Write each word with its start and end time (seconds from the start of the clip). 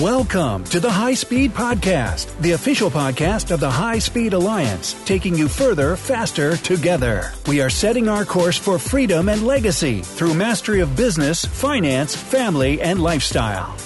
Welcome 0.00 0.64
to 0.64 0.80
the 0.80 0.90
High 0.90 1.14
Speed 1.14 1.52
Podcast, 1.52 2.36
the 2.40 2.50
official 2.50 2.90
podcast 2.90 3.52
of 3.52 3.60
the 3.60 3.70
High 3.70 4.00
Speed 4.00 4.32
Alliance, 4.32 5.00
taking 5.04 5.36
you 5.36 5.46
further, 5.46 5.94
faster, 5.94 6.56
together. 6.56 7.30
We 7.46 7.60
are 7.60 7.70
setting 7.70 8.08
our 8.08 8.24
course 8.24 8.58
for 8.58 8.76
freedom 8.80 9.28
and 9.28 9.46
legacy 9.46 10.00
through 10.00 10.34
mastery 10.34 10.80
of 10.80 10.96
business, 10.96 11.44
finance, 11.44 12.16
family, 12.16 12.82
and 12.82 13.00
lifestyle. 13.00 13.76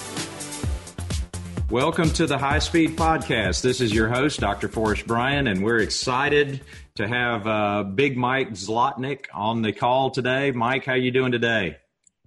Welcome 1.69 2.09
to 2.13 2.25
the 2.25 2.39
High 2.39 2.57
Speed 2.57 2.97
Podcast. 2.97 3.61
This 3.61 3.79
is 3.79 3.93
your 3.93 4.09
host, 4.09 4.39
Dr. 4.39 4.67
Forrest 4.67 5.05
Bryan, 5.05 5.45
and 5.45 5.63
we're 5.63 5.77
excited 5.77 6.61
to 6.95 7.07
have 7.07 7.45
uh, 7.45 7.83
Big 7.83 8.17
Mike 8.17 8.53
Zlotnik 8.53 9.25
on 9.31 9.61
the 9.61 9.73
call 9.73 10.09
today. 10.09 10.49
Mike, 10.49 10.85
how 10.85 10.95
you 10.95 11.11
doing 11.11 11.31
today? 11.31 11.77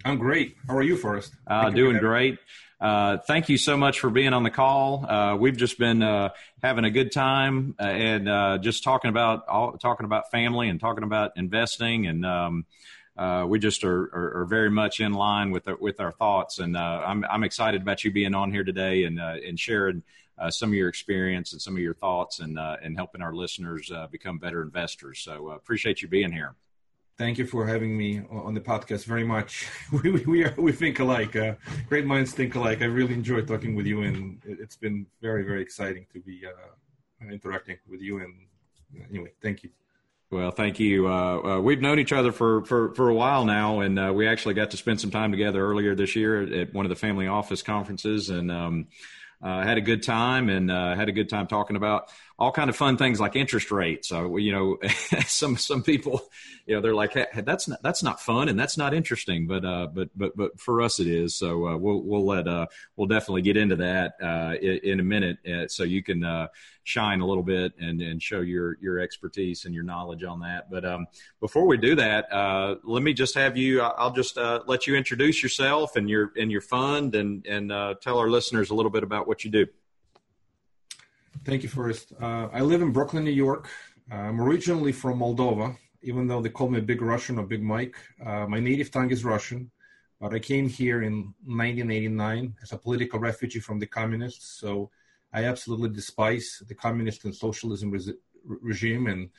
I'm 0.04 0.18
great. 0.18 0.54
How 0.68 0.76
are 0.76 0.82
you, 0.82 0.96
Forrest? 0.96 1.34
Uh, 1.48 1.70
doing 1.70 1.98
great. 1.98 2.38
Uh, 2.82 3.16
thank 3.16 3.48
you 3.48 3.56
so 3.56 3.76
much 3.76 4.00
for 4.00 4.10
being 4.10 4.32
on 4.32 4.42
the 4.42 4.50
call. 4.50 5.06
Uh, 5.06 5.36
we've 5.36 5.56
just 5.56 5.78
been 5.78 6.02
uh, 6.02 6.30
having 6.60 6.84
a 6.84 6.90
good 6.90 7.12
time 7.12 7.76
uh, 7.78 7.84
and 7.84 8.28
uh, 8.28 8.58
just 8.58 8.82
talking 8.82 9.08
about 9.08 9.46
all, 9.46 9.78
talking 9.78 10.04
about 10.04 10.32
family 10.32 10.68
and 10.68 10.80
talking 10.80 11.04
about 11.04 11.30
investing, 11.36 12.08
and 12.08 12.26
um, 12.26 12.66
uh, 13.16 13.44
we 13.46 13.60
just 13.60 13.84
are, 13.84 14.02
are, 14.12 14.40
are, 14.40 14.44
very 14.46 14.68
much 14.68 14.98
in 14.98 15.12
line 15.12 15.52
with 15.52 15.68
our, 15.68 15.76
with 15.76 16.00
our 16.00 16.10
thoughts. 16.10 16.58
And 16.58 16.76
I'm 16.76 17.24
I'm 17.30 17.44
excited 17.44 17.82
about 17.82 18.02
you 18.02 18.10
being 18.10 18.34
on 18.34 18.50
here 18.50 18.64
today 18.64 19.04
and 19.04 19.20
and 19.20 19.60
sharing. 19.60 20.02
some 20.50 20.70
of 20.70 20.74
your 20.74 20.88
experience 20.88 21.52
and 21.52 21.62
some 21.62 21.76
of 21.76 21.82
your 21.82 21.94
thoughts, 21.94 22.40
and 22.40 22.58
and 22.58 22.96
helping 22.96 23.22
our 23.22 23.32
listeners 23.32 23.92
become 24.10 24.38
better 24.38 24.60
investors. 24.60 25.20
So 25.20 25.50
appreciate 25.50 26.02
you 26.02 26.08
being 26.08 26.32
here. 26.32 26.56
Thank 27.22 27.38
you 27.38 27.46
for 27.46 27.64
having 27.64 27.96
me 27.96 28.20
on 28.30 28.52
the 28.52 28.60
podcast 28.60 29.04
very 29.04 29.22
much. 29.22 29.68
We, 30.02 30.10
we, 30.26 30.42
are, 30.42 30.52
we 30.58 30.72
think 30.72 30.98
alike. 30.98 31.36
Uh, 31.36 31.54
great 31.88 32.04
minds 32.04 32.32
think 32.32 32.56
alike. 32.56 32.82
I 32.82 32.86
really 32.86 33.14
enjoyed 33.14 33.46
talking 33.46 33.76
with 33.76 33.86
you, 33.86 34.02
and 34.02 34.42
it's 34.44 34.74
been 34.74 35.06
very, 35.20 35.44
very 35.44 35.62
exciting 35.62 36.06
to 36.14 36.18
be 36.18 36.42
uh, 36.44 37.30
interacting 37.32 37.76
with 37.88 38.00
you. 38.00 38.18
And 38.18 38.34
anyway, 39.08 39.30
thank 39.40 39.62
you. 39.62 39.70
Well, 40.32 40.50
thank 40.50 40.80
you. 40.80 41.06
Uh, 41.06 41.12
uh, 41.12 41.60
we've 41.60 41.80
known 41.80 42.00
each 42.00 42.12
other 42.12 42.32
for, 42.32 42.64
for, 42.64 42.92
for 42.96 43.08
a 43.08 43.14
while 43.14 43.44
now, 43.44 43.78
and 43.78 44.00
uh, 44.00 44.12
we 44.12 44.26
actually 44.26 44.54
got 44.54 44.72
to 44.72 44.76
spend 44.76 45.00
some 45.00 45.12
time 45.12 45.30
together 45.30 45.64
earlier 45.64 45.94
this 45.94 46.16
year 46.16 46.42
at 46.42 46.74
one 46.74 46.84
of 46.84 46.90
the 46.90 46.96
family 46.96 47.28
office 47.28 47.62
conferences, 47.62 48.30
and 48.30 48.50
um, 48.50 48.88
uh, 49.42 49.62
had 49.62 49.76
a 49.76 49.80
good 49.80 50.02
time 50.02 50.48
and 50.48 50.70
uh, 50.70 50.94
had 50.94 51.08
a 51.08 51.12
good 51.12 51.28
time 51.28 51.46
talking 51.46 51.76
about 51.76 52.10
all 52.38 52.52
kind 52.52 52.70
of 52.70 52.76
fun 52.76 52.96
things 52.96 53.20
like 53.20 53.36
interest 53.36 53.70
rates. 53.70 54.08
So 54.08 54.36
you 54.36 54.52
know, 54.52 54.78
some 55.26 55.56
some 55.56 55.82
people, 55.82 56.22
you 56.66 56.74
know, 56.74 56.80
they're 56.80 56.94
like, 56.94 57.12
hey, 57.12 57.26
that's 57.44 57.68
not 57.68 57.82
that's 57.82 58.02
not 58.02 58.20
fun 58.20 58.48
and 58.48 58.58
that's 58.58 58.76
not 58.76 58.94
interesting, 58.94 59.46
but 59.46 59.64
uh, 59.64 59.88
but 59.92 60.08
but 60.16 60.36
but 60.36 60.60
for 60.60 60.82
us 60.82 61.00
it 61.00 61.06
is. 61.06 61.36
So 61.36 61.68
uh, 61.68 61.76
we'll 61.76 62.02
we'll 62.02 62.26
let 62.26 62.48
uh, 62.48 62.66
we'll 62.96 63.06
definitely 63.06 63.42
get 63.42 63.56
into 63.56 63.76
that 63.76 64.14
uh, 64.22 64.54
in, 64.60 64.80
in, 64.82 65.00
a 65.00 65.02
minute, 65.02 65.38
uh, 65.46 65.68
so 65.68 65.84
you 65.84 66.02
can 66.02 66.24
uh, 66.24 66.48
shine 66.84 67.20
a 67.20 67.26
little 67.26 67.42
bit 67.42 67.72
and 67.78 68.00
and 68.00 68.22
show 68.22 68.40
your 68.40 68.76
your 68.80 68.98
expertise 68.98 69.64
and 69.64 69.74
your 69.74 69.84
knowledge 69.84 70.24
on 70.24 70.40
that. 70.40 70.70
But 70.70 70.84
um, 70.84 71.06
before 71.40 71.66
we 71.66 71.76
do 71.76 71.94
that, 71.96 72.26
let 72.84 73.02
me 73.02 73.12
just 73.12 73.34
have 73.34 73.56
you. 73.56 73.82
I'll 73.82 74.12
just 74.12 74.36
let 74.36 74.86
you 74.86 74.96
introduce 74.96 75.42
yourself 75.42 75.96
and 75.96 76.08
your 76.08 76.32
and 76.36 76.50
your 76.50 76.62
fund 76.62 77.14
and 77.14 77.46
and 77.46 77.70
tell 78.00 78.18
our 78.18 78.28
listeners 78.28 78.70
a 78.70 78.74
little 78.74 78.90
bit 78.90 79.02
about 79.02 79.26
what 79.26 79.44
you 79.44 79.50
do. 79.50 79.66
Thank 81.44 81.64
you, 81.64 81.68
Forrest. 81.68 82.12
Uh, 82.20 82.48
I 82.52 82.60
live 82.60 82.82
in 82.82 82.92
Brooklyn, 82.92 83.24
New 83.24 83.32
York. 83.32 83.68
I'm 84.12 84.40
originally 84.40 84.92
from 84.92 85.18
Moldova, 85.18 85.76
even 86.02 86.28
though 86.28 86.40
they 86.40 86.48
call 86.48 86.68
me 86.68 86.78
Big 86.80 87.02
Russian 87.02 87.36
or 87.36 87.44
Big 87.44 87.64
Mike. 87.64 87.96
Uh, 88.24 88.46
my 88.46 88.60
native 88.60 88.92
tongue 88.92 89.10
is 89.10 89.24
Russian, 89.24 89.68
but 90.20 90.32
I 90.32 90.38
came 90.38 90.68
here 90.68 91.02
in 91.02 91.34
1989 91.44 92.54
as 92.62 92.70
a 92.70 92.78
political 92.78 93.18
refugee 93.18 93.58
from 93.58 93.80
the 93.80 93.86
communists. 93.88 94.60
So 94.60 94.90
I 95.32 95.44
absolutely 95.46 95.88
despise 95.88 96.62
the 96.68 96.76
communist 96.76 97.24
and 97.24 97.34
socialism 97.34 97.90
re- 97.90 98.14
regime 98.44 99.08
and 99.08 99.30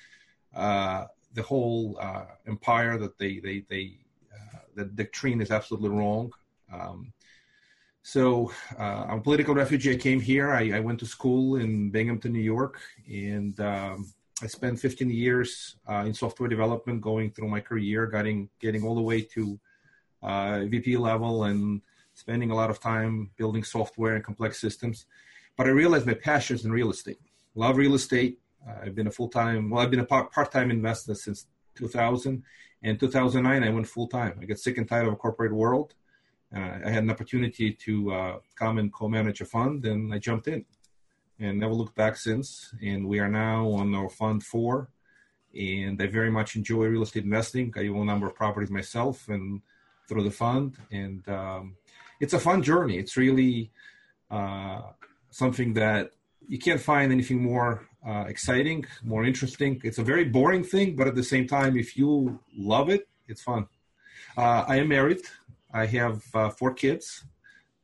uh, 0.54 1.06
the 1.34 1.44
whole 1.44 1.98
uh, 2.02 2.26
empire 2.45 2.98
that 2.98 3.17
they 3.17 3.39
they 3.39 3.64
they 3.70 3.98
uh, 4.33 4.60
the 4.76 4.86
doctrine 4.86 5.42
is 5.42 5.52
absolutely 5.52 5.89
wrong. 5.89 6.33
Um, 6.70 7.14
so 8.03 8.52
uh, 8.77 9.05
I'm 9.08 9.19
a 9.19 9.21
political 9.21 9.55
refugee. 9.55 9.93
I 9.93 9.97
came 9.97 10.19
here. 10.19 10.52
I, 10.52 10.71
I, 10.75 10.80
went 10.81 10.99
to 10.99 11.05
school 11.05 11.55
in 11.55 11.89
Binghamton, 11.89 12.33
New 12.33 12.39
York, 12.39 12.81
and 13.08 13.58
um, 13.61 14.14
I 14.41 14.47
spent 14.47 14.77
15 14.77 15.09
years 15.09 15.77
uh, 15.89 16.03
in 16.05 16.14
software 16.14 16.49
development, 16.49 16.99
going 16.99 17.31
through 17.31 17.47
my 17.47 17.61
career, 17.61 18.08
getting 18.08 18.49
getting 18.59 18.83
all 18.83 18.93
the 18.93 19.02
way 19.02 19.21
to 19.21 19.58
uh, 20.21 20.65
VP 20.67 20.97
level, 20.97 21.45
and 21.45 21.81
spending 22.14 22.52
a 22.52 22.55
lot 22.55 22.69
of 22.69 22.81
time 22.81 23.31
building 23.37 23.64
software 23.64 24.15
and 24.15 24.23
complex 24.23 24.59
systems. 24.59 25.05
But 25.55 25.67
I 25.67 25.70
realized 25.70 26.05
my 26.05 26.14
passion 26.14 26.58
is 26.58 26.65
in 26.65 26.73
real 26.73 26.91
estate. 26.91 27.21
Love 27.55 27.77
real 27.77 27.95
estate. 27.95 28.37
I've 28.81 28.95
been 28.95 29.08
a 29.08 29.11
full 29.11 29.30
time. 29.30 29.70
Well, 29.70 29.81
I've 29.81 29.91
been 29.91 30.02
a 30.02 30.05
part 30.05 30.52
time 30.52 30.71
investor 30.71 31.15
since 31.15 31.47
2000. 31.75 32.43
And 32.85 32.99
2009, 32.99 33.64
I 33.64 33.70
went 33.70 33.87
full 33.87 34.08
time. 34.08 34.37
I 34.41 34.45
got 34.45 34.59
sick 34.59 34.77
and 34.77 34.87
tired 34.87 35.08
of 35.08 35.14
a 35.14 35.15
corporate 35.15 35.53
world 35.53 35.93
uh, 35.93 36.02
I 36.55 36.89
had 36.89 37.03
an 37.03 37.09
opportunity 37.09 37.71
to 37.71 38.14
uh, 38.14 38.37
come 38.55 38.77
and 38.77 38.93
co-manage 38.93 39.41
a 39.41 39.45
fund, 39.45 39.86
and 39.86 40.14
I 40.14 40.19
jumped 40.19 40.47
in, 40.47 40.65
and 41.39 41.59
never 41.59 41.73
looked 41.73 41.95
back 41.95 42.15
since. 42.15 42.73
And 42.81 43.08
we 43.08 43.19
are 43.19 43.30
now 43.30 43.69
on 43.71 43.95
our 43.95 44.09
fund 44.09 44.43
four, 44.43 44.89
and 45.58 46.02
I 46.02 46.08
very 46.08 46.30
much 46.30 46.55
enjoy 46.55 46.86
real 46.86 47.03
estate 47.03 47.23
investing. 47.23 47.73
I 47.75 47.87
own 47.87 48.03
a 48.03 48.05
number 48.05 48.27
of 48.27 48.36
properties 48.36 48.69
myself, 48.69 49.27
and 49.27 49.61
through 50.08 50.23
the 50.23 50.31
fund, 50.31 50.77
and 50.91 51.27
um, 51.30 51.75
it's 52.19 52.33
a 52.33 52.39
fun 52.39 52.61
journey. 52.61 52.97
It's 52.97 53.17
really 53.17 53.71
uh, 54.30 54.81
something 55.30 55.73
that 55.73 56.11
you 56.47 56.59
can't 56.59 56.81
find 56.81 57.11
anything 57.11 57.41
more 57.41 57.87
uh, 58.05 58.25
exciting, 58.27 58.85
more 59.03 59.23
interesting. 59.25 59.81
It's 59.83 59.97
a 59.97 60.03
very 60.03 60.25
boring 60.25 60.64
thing, 60.64 60.95
but 60.95 61.08
at 61.08 61.15
the 61.15 61.23
same 61.23 61.47
time, 61.47 61.77
if 61.77 61.97
you 61.97 62.39
love 62.55 62.89
it, 62.89 63.08
it's 63.27 63.41
fun. 63.41 63.67
Uh, 64.35 64.65
I 64.67 64.77
am 64.77 64.89
married. 64.89 65.21
I 65.73 65.88
have 65.88 66.23
uh, 66.34 66.50
four 66.50 66.73
kids. 66.73 67.26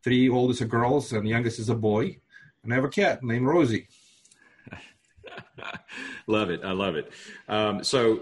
Three 0.04 0.30
oldest 0.30 0.62
are 0.62 0.66
girls, 0.66 1.12
and 1.12 1.28
youngest 1.28 1.60
is 1.60 1.70
a 1.70 1.76
boy. 1.76 2.18
And 2.64 2.72
I 2.72 2.76
have 2.76 2.86
a 2.86 2.90
cat 2.90 3.24
named 3.24 3.48
Rosie. 3.48 3.88
love 6.28 6.50
it. 6.50 6.62
I 6.64 6.72
love 6.72 6.96
it. 6.96 7.12
Um, 7.48 7.84
so, 7.84 8.22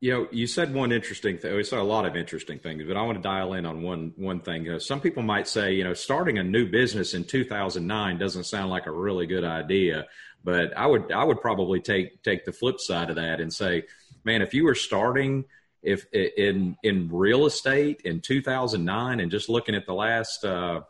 you 0.00 0.12
know, 0.12 0.28
you 0.30 0.46
said 0.46 0.72
one 0.72 0.92
interesting 0.92 1.38
thing. 1.38 1.56
We 1.56 1.64
saw 1.64 1.80
a 1.80 1.82
lot 1.82 2.06
of 2.06 2.16
interesting 2.16 2.58
things, 2.58 2.84
but 2.86 2.96
I 2.96 3.02
want 3.02 3.18
to 3.18 3.22
dial 3.22 3.54
in 3.54 3.66
on 3.66 3.82
one 3.82 4.12
one 4.16 4.40
thing. 4.40 4.68
Uh, 4.68 4.78
some 4.78 5.00
people 5.00 5.22
might 5.22 5.48
say, 5.48 5.72
you 5.72 5.82
know, 5.82 5.94
starting 5.94 6.38
a 6.38 6.44
new 6.44 6.68
business 6.68 7.14
in 7.14 7.24
2009 7.24 8.18
doesn't 8.18 8.44
sound 8.44 8.70
like 8.70 8.86
a 8.86 8.92
really 8.92 9.26
good 9.26 9.44
idea. 9.44 10.06
But 10.44 10.76
I 10.76 10.86
would 10.86 11.10
I 11.10 11.24
would 11.24 11.40
probably 11.40 11.80
take 11.80 12.22
take 12.22 12.44
the 12.44 12.52
flip 12.52 12.78
side 12.78 13.10
of 13.10 13.16
that 13.16 13.40
and 13.40 13.52
say, 13.52 13.84
man, 14.24 14.42
if 14.42 14.54
you 14.54 14.64
were 14.64 14.76
starting 14.76 15.46
if 15.82 16.06
in 16.12 16.76
in 16.82 17.08
real 17.10 17.46
estate 17.46 18.02
in 18.04 18.20
2009 18.20 19.20
and 19.20 19.30
just 19.30 19.48
looking 19.48 19.74
at 19.74 19.86
the 19.86 19.94
last 19.94 20.44
uh, 20.44 20.80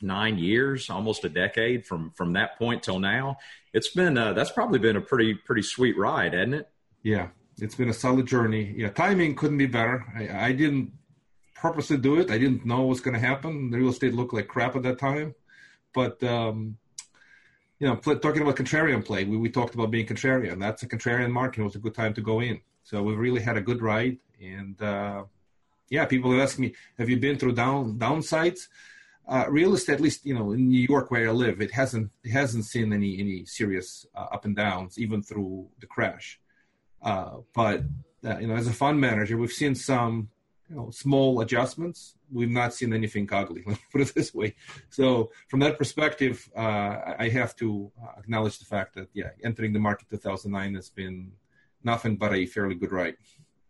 nine 0.00 0.38
years, 0.38 0.88
almost 0.88 1.24
a 1.24 1.28
decade 1.28 1.86
from 1.86 2.12
from 2.12 2.32
that 2.34 2.58
point 2.58 2.82
till 2.82 2.98
now, 2.98 3.36
it's 3.72 3.88
been 3.88 4.16
uh, 4.16 4.32
that's 4.32 4.50
probably 4.50 4.78
been 4.78 4.96
a 4.96 5.00
pretty 5.00 5.34
pretty 5.34 5.62
sweet 5.62 5.96
ride, 5.98 6.32
hasn't 6.32 6.54
it? 6.54 6.68
Yeah, 7.02 7.28
it's 7.58 7.74
been 7.74 7.88
a 7.88 7.94
solid 7.94 8.26
journey. 8.26 8.74
Yeah, 8.76 8.90
timing 8.90 9.34
couldn't 9.34 9.58
be 9.58 9.66
better. 9.66 10.04
I, 10.16 10.46
I 10.46 10.52
didn't 10.52 10.92
purposely 11.54 11.96
do 11.96 12.20
it. 12.20 12.30
I 12.30 12.38
didn't 12.38 12.64
know 12.64 12.78
what 12.78 12.88
was 12.88 13.00
going 13.00 13.14
to 13.14 13.20
happen. 13.20 13.70
The 13.70 13.78
real 13.78 13.90
estate 13.90 14.14
looked 14.14 14.32
like 14.32 14.48
crap 14.48 14.76
at 14.76 14.82
that 14.84 14.98
time, 14.98 15.34
but 15.92 16.22
um, 16.22 16.76
you 17.80 17.88
know, 17.88 17.96
talking 17.96 18.42
about 18.42 18.56
contrarian 18.56 19.04
play, 19.04 19.24
we, 19.24 19.38
we 19.38 19.50
talked 19.50 19.74
about 19.74 19.90
being 19.90 20.06
contrarian. 20.06 20.60
That's 20.60 20.82
a 20.82 20.88
contrarian 20.88 21.30
market. 21.30 21.62
It 21.62 21.64
was 21.64 21.76
a 21.76 21.80
good 21.80 21.94
time 21.94 22.14
to 22.14 22.20
go 22.20 22.40
in. 22.40 22.60
So 22.82 23.02
we've 23.02 23.18
really 23.18 23.40
had 23.40 23.56
a 23.56 23.60
good 23.60 23.82
ride. 23.82 24.18
And 24.40 24.80
uh, 24.80 25.24
yeah, 25.88 26.06
people 26.06 26.32
have 26.32 26.40
asked 26.40 26.58
me, 26.58 26.74
have 26.98 27.08
you 27.08 27.18
been 27.18 27.38
through 27.38 27.52
down 27.52 27.98
downsides? 27.98 28.68
Uh, 29.28 29.44
real 29.48 29.74
estate, 29.74 29.94
at 29.94 30.00
least 30.00 30.26
you 30.26 30.34
know 30.34 30.50
in 30.50 30.68
New 30.68 30.86
York 30.88 31.10
where 31.10 31.28
I 31.28 31.32
live, 31.32 31.60
it 31.60 31.70
hasn't 31.70 32.10
it 32.24 32.32
hasn't 32.32 32.64
seen 32.64 32.92
any 32.92 33.20
any 33.20 33.44
serious 33.44 34.04
uh, 34.14 34.26
up 34.32 34.44
and 34.44 34.56
downs 34.56 34.98
even 34.98 35.22
through 35.22 35.68
the 35.78 35.86
crash. 35.86 36.40
Uh, 37.00 37.36
but 37.54 37.84
uh, 38.24 38.38
you 38.38 38.48
know, 38.48 38.56
as 38.56 38.66
a 38.66 38.72
fund 38.72 39.00
manager, 39.00 39.36
we've 39.36 39.52
seen 39.52 39.74
some 39.74 40.30
you 40.68 40.76
know 40.76 40.90
small 40.90 41.40
adjustments. 41.40 42.14
We've 42.32 42.50
not 42.50 42.74
seen 42.74 42.92
anything 42.92 43.28
ugly. 43.30 43.62
Let 43.66 43.76
me 43.76 43.84
put 43.92 44.00
it 44.00 44.14
this 44.14 44.34
way. 44.34 44.56
So 44.88 45.30
from 45.48 45.60
that 45.60 45.78
perspective, 45.78 46.48
uh, 46.56 47.14
I 47.18 47.28
have 47.32 47.54
to 47.56 47.92
acknowledge 48.18 48.58
the 48.58 48.64
fact 48.64 48.94
that 48.94 49.08
yeah, 49.12 49.30
entering 49.44 49.72
the 49.72 49.78
market 49.78 50.10
2009 50.10 50.74
has 50.74 50.88
been 50.88 51.32
nothing 51.82 52.16
but 52.16 52.34
a 52.34 52.46
fairly 52.46 52.74
good 52.74 52.92
ride. 52.92 53.16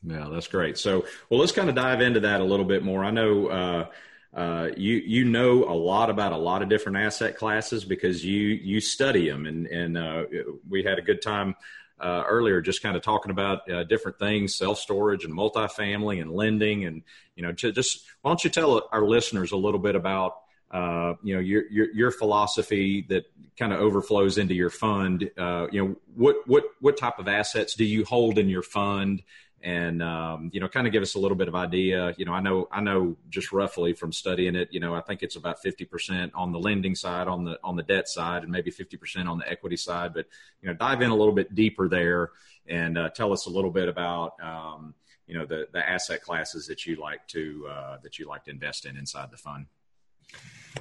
Yeah, 0.03 0.29
that's 0.33 0.49
great. 0.49 0.79
So, 0.79 1.05
well, 1.29 1.41
let's 1.41 1.53
kind 1.53 1.69
of 1.69 1.75
dive 1.75 2.01
into 2.01 2.21
that 2.21 2.41
a 2.41 2.45
little 2.45 2.65
bit 2.65 2.83
more. 2.83 3.05
I 3.05 3.11
know 3.11 3.47
uh, 3.49 3.87
uh, 4.35 4.69
you 4.77 4.95
you 4.95 5.25
know 5.25 5.65
a 5.65 5.75
lot 5.75 6.09
about 6.09 6.33
a 6.33 6.39
lot 6.39 6.63
of 6.63 6.69
different 6.69 6.99
asset 6.99 7.37
classes 7.37 7.85
because 7.85 8.25
you 8.25 8.49
you 8.49 8.81
study 8.81 9.29
them, 9.29 9.47
and 9.47 9.67
and 9.67 9.99
uh, 9.99 10.25
we 10.69 10.83
had 10.85 10.99
a 10.99 11.03
good 11.03 11.21
time 11.21 11.55
uh, 12.01 12.25
earlier 12.27 12.61
just 12.61 12.83
kind 12.83 12.97
of 12.97 13.03
talking 13.03 13.31
about 13.31 13.71
uh, 13.71 13.85
different 13.85 14.19
things, 14.19 14.55
self 14.55 14.79
storage 14.79 15.25
and 15.25 15.35
multifamily 15.35 16.21
and 16.21 16.33
lending, 16.33 16.87
and 16.87 17.03
you 17.37 17.43
know, 17.43 17.53
to 17.53 17.73
just 17.73 18.07
why 18.23 18.31
don't 18.31 18.43
you 18.43 18.51
tell 18.51 18.89
our 18.93 19.05
listeners 19.05 19.53
a 19.53 19.57
little 19.57 19.81
bit 19.81 19.97
about 19.97 20.37
uh, 20.71 21.15
you 21.23 21.35
know 21.35 21.41
your, 21.41 21.67
your 21.71 21.93
your 21.93 22.11
philosophy 22.11 23.05
that 23.09 23.25
kind 23.59 23.73
of 23.73 23.81
overflows 23.81 24.39
into 24.39 24.55
your 24.55 24.71
fund. 24.71 25.31
Uh, 25.37 25.67
you 25.73 25.85
know 25.85 25.97
what 26.15 26.37
what 26.47 26.65
what 26.81 26.97
type 26.97 27.19
of 27.19 27.29
assets 27.29 27.75
do 27.75 27.85
you 27.85 28.05
hold 28.05 28.39
in 28.39 28.49
your 28.49 28.63
fund? 28.63 29.23
and 29.63 30.03
um, 30.03 30.51
you 30.53 30.61
know 30.61 30.69
kind 30.69 30.87
of 30.87 30.93
give 30.93 31.03
us 31.03 31.15
a 31.15 31.19
little 31.19 31.37
bit 31.37 31.49
of 31.49 31.55
idea 31.55 32.15
you 32.17 32.25
know 32.25 32.33
i 32.33 32.41
know 32.41 32.67
i 32.73 32.81
know 32.81 33.17
just 33.29 33.53
roughly 33.53 33.93
from 33.93 34.13
studying 34.13 34.55
it 34.55 34.69
you 34.71 34.81
know 34.81 34.95
i 34.95 35.01
think 35.01 35.23
it's 35.23 35.37
about 35.37 35.63
50% 35.63 36.31
on 36.35 36.53
the 36.53 36.59
lending 36.59 36.95
side 36.95 37.29
on 37.29 37.45
the 37.45 37.59
on 37.63 37.77
the 37.77 37.83
debt 37.83 38.09
side 38.09 38.43
and 38.43 38.51
maybe 38.51 38.71
50% 38.71 39.29
on 39.29 39.39
the 39.39 39.49
equity 39.49 39.77
side 39.77 40.15
but 40.15 40.27
you 40.63 40.69
know 40.69 40.75
dive 40.75 41.03
in 41.03 41.11
a 41.11 41.15
little 41.15 41.35
bit 41.35 41.55
deeper 41.55 41.89
there 41.89 42.31
and 42.67 42.97
uh, 42.97 43.11
tell 43.11 43.33
us 43.33 43.47
a 43.47 43.51
little 43.51 43.71
bit 43.71 43.89
about 43.89 44.33
um, 44.43 44.95
you 45.27 45.37
know 45.37 45.45
the 45.45 45.69
the 45.73 45.89
asset 45.89 46.23
classes 46.23 46.67
that 46.67 46.87
you 46.87 46.97
like 46.97 47.27
to 47.29 47.69
uh, 47.71 47.99
that 48.03 48.19
you 48.19 48.27
like 48.27 48.45
to 48.45 48.51
invest 48.51 48.87
in 48.87 48.97
inside 48.97 49.31
the 49.31 49.37
fund 49.37 49.67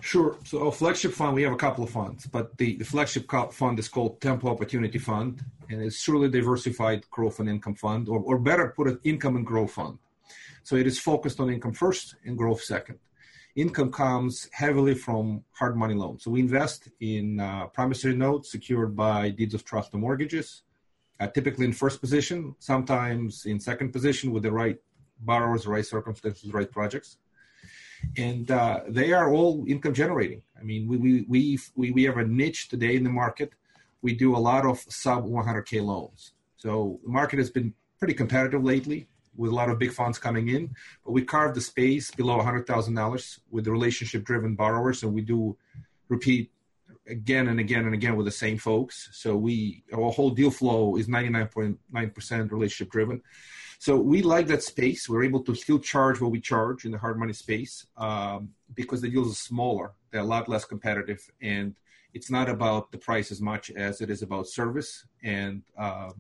Sure. 0.02 0.38
So 0.46 0.66
our 0.66 0.72
flagship 0.72 1.14
fund, 1.14 1.36
we 1.36 1.44
have 1.44 1.54
a 1.54 1.58
couple 1.58 1.84
of 1.84 1.90
funds, 1.90 2.26
but 2.28 2.58
the, 2.58 2.76
the 2.76 2.86
flagship 2.86 3.30
fund 3.52 3.80
is 3.80 3.88
called 3.88 4.22
Tempo 4.22 4.48
Opportunity 4.48 5.00
Fund, 5.00 5.44
and 5.70 5.82
it's 5.82 6.02
truly 6.02 6.30
diversified 6.30 7.10
growth 7.10 7.40
and 7.40 7.50
income 7.50 7.76
fund, 7.76 8.08
or, 8.08 8.20
or 8.20 8.38
better 8.38 8.74
put 8.76 8.88
it, 8.88 9.00
income 9.04 9.36
and 9.36 9.46
growth 9.46 9.72
fund. 9.72 9.98
So 10.64 10.76
it 10.76 10.88
is 10.88 11.00
focused 11.00 11.40
on 11.40 11.50
income 11.50 11.74
first 11.74 12.16
and 12.26 12.38
growth 12.38 12.62
second. 12.62 13.00
Income 13.56 13.92
comes 13.92 14.48
heavily 14.52 14.94
from 14.94 15.44
hard 15.52 15.76
money 15.76 15.96
loans. 15.96 16.24
So 16.24 16.32
we 16.32 16.40
invest 16.40 16.88
in 17.00 17.40
uh, 17.40 17.68
promissory 17.68 18.16
notes 18.16 18.52
secured 18.52 18.96
by 18.96 19.30
deeds 19.32 19.54
of 19.54 19.66
trust 19.66 19.94
and 19.94 20.02
mortgages, 20.02 20.62
uh, 21.20 21.28
typically 21.28 21.66
in 21.66 21.74
first 21.74 22.00
position, 22.00 22.56
sometimes 22.60 23.46
in 23.46 23.60
second 23.60 23.92
position 23.92 24.32
with 24.32 24.44
the 24.44 24.52
right 24.52 24.78
borrowers, 25.20 25.68
right 25.68 25.86
circumstances, 25.86 26.54
right 26.54 26.72
projects 26.72 27.18
and 28.18 28.50
uh, 28.52 28.82
they 28.88 29.14
are 29.14 29.32
all 29.32 29.66
income 29.68 29.94
generating. 29.94 30.42
I 30.60 30.64
mean, 30.64 30.88
we, 30.88 30.98
we, 30.98 31.26
we, 31.28 31.60
we, 31.76 31.92
we 31.92 32.04
have 32.04 32.18
a 32.18 32.26
niche 32.26 32.70
today 32.70 32.96
in 32.96 33.04
the 33.04 33.10
market. 33.10 33.52
We 34.02 34.14
do 34.14 34.36
a 34.36 34.38
lot 34.38 34.66
of 34.66 34.80
sub 34.90 35.26
100K 35.26 35.84
loans. 35.84 36.34
So 36.58 37.00
the 37.04 37.10
market 37.10 37.40
has 37.40 37.50
been 37.50 37.74
pretty 37.98 38.14
competitive 38.14 38.64
lately 38.64 39.08
with 39.36 39.52
a 39.52 39.56
lot 39.56 39.70
of 39.70 39.80
big 39.80 39.94
funds 39.94 40.18
coming 40.18 40.50
in, 40.50 40.76
but 41.06 41.12
we 41.12 41.24
carved 41.24 41.56
the 41.56 41.62
space 41.62 42.12
below 42.12 42.40
$100,000 42.40 43.40
with 43.50 43.66
the 43.66 43.72
relationship 43.72 44.24
driven 44.24 44.56
borrowers. 44.56 45.04
And 45.04 45.14
we 45.14 45.22
do 45.22 45.58
repeat 46.10 46.52
again 47.08 47.48
and 47.48 47.60
again 47.60 47.86
and 47.86 47.94
again 47.94 48.16
with 48.16 48.26
the 48.26 48.32
same 48.32 48.58
folks. 48.58 49.10
So 49.14 49.36
we, 49.36 49.84
our 49.94 50.12
whole 50.12 50.30
deal 50.30 50.52
flow 50.52 50.98
is 50.98 51.08
99.9% 51.08 52.52
relationship 52.52 52.92
driven. 52.92 53.22
So 53.80 53.96
we 53.96 54.22
like 54.22 54.48
that 54.48 54.62
space. 54.62 55.08
We're 55.08 55.24
able 55.24 55.42
to 55.44 55.56
still 55.56 55.80
charge 55.80 56.20
what 56.20 56.32
we 56.32 56.42
charge 56.42 56.84
in 56.84 56.92
the 56.92 56.98
hard 56.98 57.18
money 57.18 57.32
space 57.32 57.88
um, 57.96 58.50
because 58.76 59.00
the 59.00 59.10
deals 59.10 59.32
are 59.32 59.36
smaller. 59.36 59.94
They're 60.12 60.20
a 60.20 60.26
lot 60.26 60.50
less 60.50 60.66
competitive, 60.66 61.22
and 61.42 61.74
it's 62.14 62.30
not 62.30 62.50
about 62.50 62.92
the 62.92 62.98
price 62.98 63.32
as 63.32 63.40
much 63.40 63.72
as 63.72 64.02
it 64.02 64.10
is 64.10 64.22
about 64.22 64.48
service 64.48 65.06
and 65.24 65.64
um, 65.78 66.14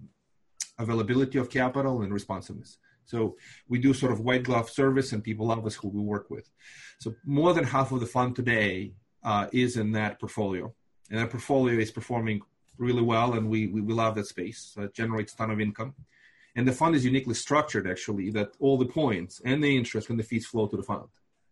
availability 0.78 1.38
of 1.38 1.50
capital 1.50 2.02
and 2.04 2.14
responsiveness. 2.14 2.78
So 3.04 3.36
we 3.68 3.78
do 3.78 3.94
sort 3.94 4.14
of 4.14 4.22
white 4.22 4.44
glove 4.44 4.70
service, 4.70 5.12
and 5.12 5.22
people 5.22 5.48
love 5.48 5.66
us 5.66 5.76
who 5.76 5.90
we 5.90 6.00
work 6.00 6.30
with. 6.30 6.50
So 7.00 7.14
more 7.26 7.54
than 7.54 7.66
half 7.66 7.92
of 7.92 8.00
the 8.00 8.06
fund 8.06 8.38
today 8.38 8.94
uh, 9.22 9.48
is 9.52 9.76
in 9.76 9.92
that 9.92 10.18
portfolio, 10.18 10.74
and 11.10 11.20
that 11.20 11.30
portfolio 11.30 11.78
is 11.78 11.92
performing 11.92 12.40
really 12.78 13.02
well, 13.02 13.34
and 13.34 13.50
we 13.50 13.68
we, 13.68 13.82
we 13.82 13.94
love 13.94 14.16
that 14.16 14.28
space. 14.28 14.72
So 14.74 14.84
it 14.84 14.94
generates 14.94 15.34
a 15.34 15.38
ton 15.38 15.52
of 15.52 15.60
income. 15.60 15.94
And 16.60 16.68
the 16.68 16.74
fund 16.74 16.94
is 16.94 17.06
uniquely 17.06 17.36
structured, 17.36 17.88
actually, 17.90 18.32
that 18.32 18.50
all 18.60 18.78
the 18.78 18.86
points 18.86 19.42
and 19.46 19.64
the 19.64 19.78
interest 19.78 20.10
and 20.10 20.20
the 20.20 20.24
fees 20.24 20.46
flow 20.46 20.68
to 20.68 20.76
the 20.76 20.84
fund. 20.84 21.06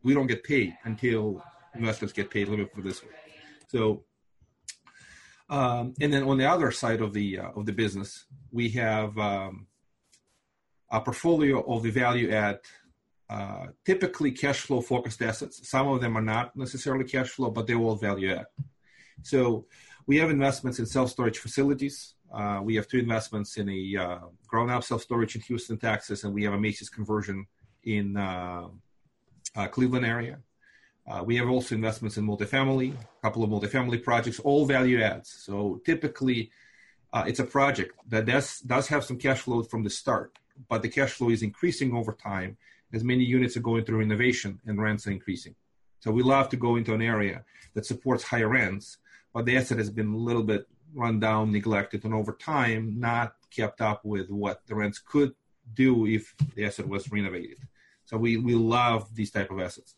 We 0.04 0.14
don't 0.14 0.28
get 0.28 0.44
paid 0.44 0.76
until 0.84 1.42
investors 1.74 2.12
get 2.12 2.30
paid. 2.30 2.50
Let 2.50 2.60
me 2.60 2.66
put 2.66 2.84
this 2.84 3.02
way. 3.02 3.12
So, 3.70 4.04
um, 5.50 5.94
and 6.02 6.12
then 6.12 6.24
on 6.24 6.38
the 6.38 6.46
other 6.46 6.72
side 6.72 7.00
of 7.00 7.14
the 7.14 7.40
uh, 7.40 7.52
of 7.56 7.66
the 7.66 7.72
business, 7.72 8.26
we 8.52 8.68
have 8.72 9.18
um, 9.18 9.68
a 10.92 11.00
portfolio 11.00 11.62
of 11.62 11.84
the 11.84 11.92
value 11.92 12.30
add, 12.32 12.60
uh, 13.30 13.68
typically 13.86 14.34
cash 14.34 14.60
flow 14.60 14.82
focused 14.82 15.22
assets. 15.22 15.70
Some 15.70 15.88
of 15.88 16.02
them 16.02 16.18
are 16.18 16.28
not 16.36 16.54
necessarily 16.58 17.06
cash 17.06 17.30
flow, 17.30 17.50
but 17.50 17.66
they're 17.66 17.78
all 17.78 17.96
value 17.96 18.34
add. 18.34 18.48
So 19.22 19.68
we 20.06 20.18
have 20.18 20.30
investments 20.32 20.80
in 20.80 20.86
self 20.86 21.12
storage 21.12 21.38
facilities. 21.38 22.16
Uh, 22.34 22.60
we 22.64 22.76
have 22.76 22.88
two 22.88 23.00
investments 23.00 23.58
in 23.58 23.70
a 23.70 23.98
uh, 23.98 24.20
ground 24.48 24.70
up 24.70 24.84
self 24.84 25.02
storage 25.02 25.36
in 25.36 25.42
Houston, 25.42 25.78
Texas, 25.78 26.24
and 26.24 26.34
we 26.34 26.44
have 26.44 26.54
a 26.54 26.60
Macy's 26.60 26.90
conversion 26.90 27.48
in 27.84 28.18
uh, 28.18 28.68
uh 29.56 29.68
Cleveland 29.68 30.06
area. 30.06 30.40
Uh, 31.08 31.24
we 31.24 31.38
have 31.38 31.50
also 31.50 31.74
investments 31.74 32.18
in 32.18 32.28
multifamily, 32.28 32.94
a 32.94 33.22
couple 33.22 33.44
of 33.44 33.50
multifamily 33.50 34.04
projects, 34.04 34.40
all 34.42 34.66
value 34.66 35.02
adds. 35.02 35.30
So 35.30 35.82
typically, 35.86 36.52
uh, 37.14 37.24
it's 37.26 37.40
a 37.40 37.46
project 37.46 37.96
that 38.10 38.26
does, 38.26 38.60
does 38.60 38.88
have 38.90 39.06
some 39.06 39.18
cash 39.18 39.40
flow 39.40 39.64
from 39.64 39.84
the 39.84 39.90
start, 39.90 40.38
but 40.68 40.82
the 40.82 40.90
cash 40.90 41.12
flow 41.12 41.30
is 41.30 41.44
increasing 41.44 41.96
over 41.96 42.12
time 42.12 42.58
as 42.94 43.04
many 43.04 43.24
units 43.24 43.56
are 43.56 43.62
going 43.62 43.86
through 43.86 44.00
renovation 44.00 44.60
and 44.66 44.82
rents 44.82 45.08
are 45.08 45.12
increasing. 45.12 45.56
So 46.00 46.12
we 46.12 46.24
love 46.24 46.50
to 46.50 46.58
go 46.58 46.76
into 46.76 46.94
an 46.94 47.02
area 47.02 47.44
that 47.74 47.86
supports 47.86 48.24
higher 48.24 48.50
rents, 48.50 48.98
but 49.34 49.46
the 49.46 49.58
asset 49.58 49.78
has 49.78 49.90
been 49.90 50.14
a 50.14 50.18
little 50.18 50.44
bit 50.44 50.68
run 50.94 51.20
down, 51.20 51.52
neglected, 51.52 52.04
and 52.06 52.14
over 52.14 52.34
time 52.34 53.00
not 53.00 53.36
kept 53.50 53.82
up 53.82 54.04
with 54.06 54.30
what 54.30 54.66
the 54.68 54.76
rents 54.76 55.00
could 55.00 55.34
do 55.74 56.06
if 56.06 56.34
the 56.56 56.66
asset 56.66 56.88
was 56.88 57.12
renovated. 57.12 57.58
So 58.06 58.18
we, 58.18 58.38
we 58.38 58.56
love 58.56 59.14
these 59.16 59.32
type 59.32 59.52
of 59.52 59.60
assets. 59.60 59.96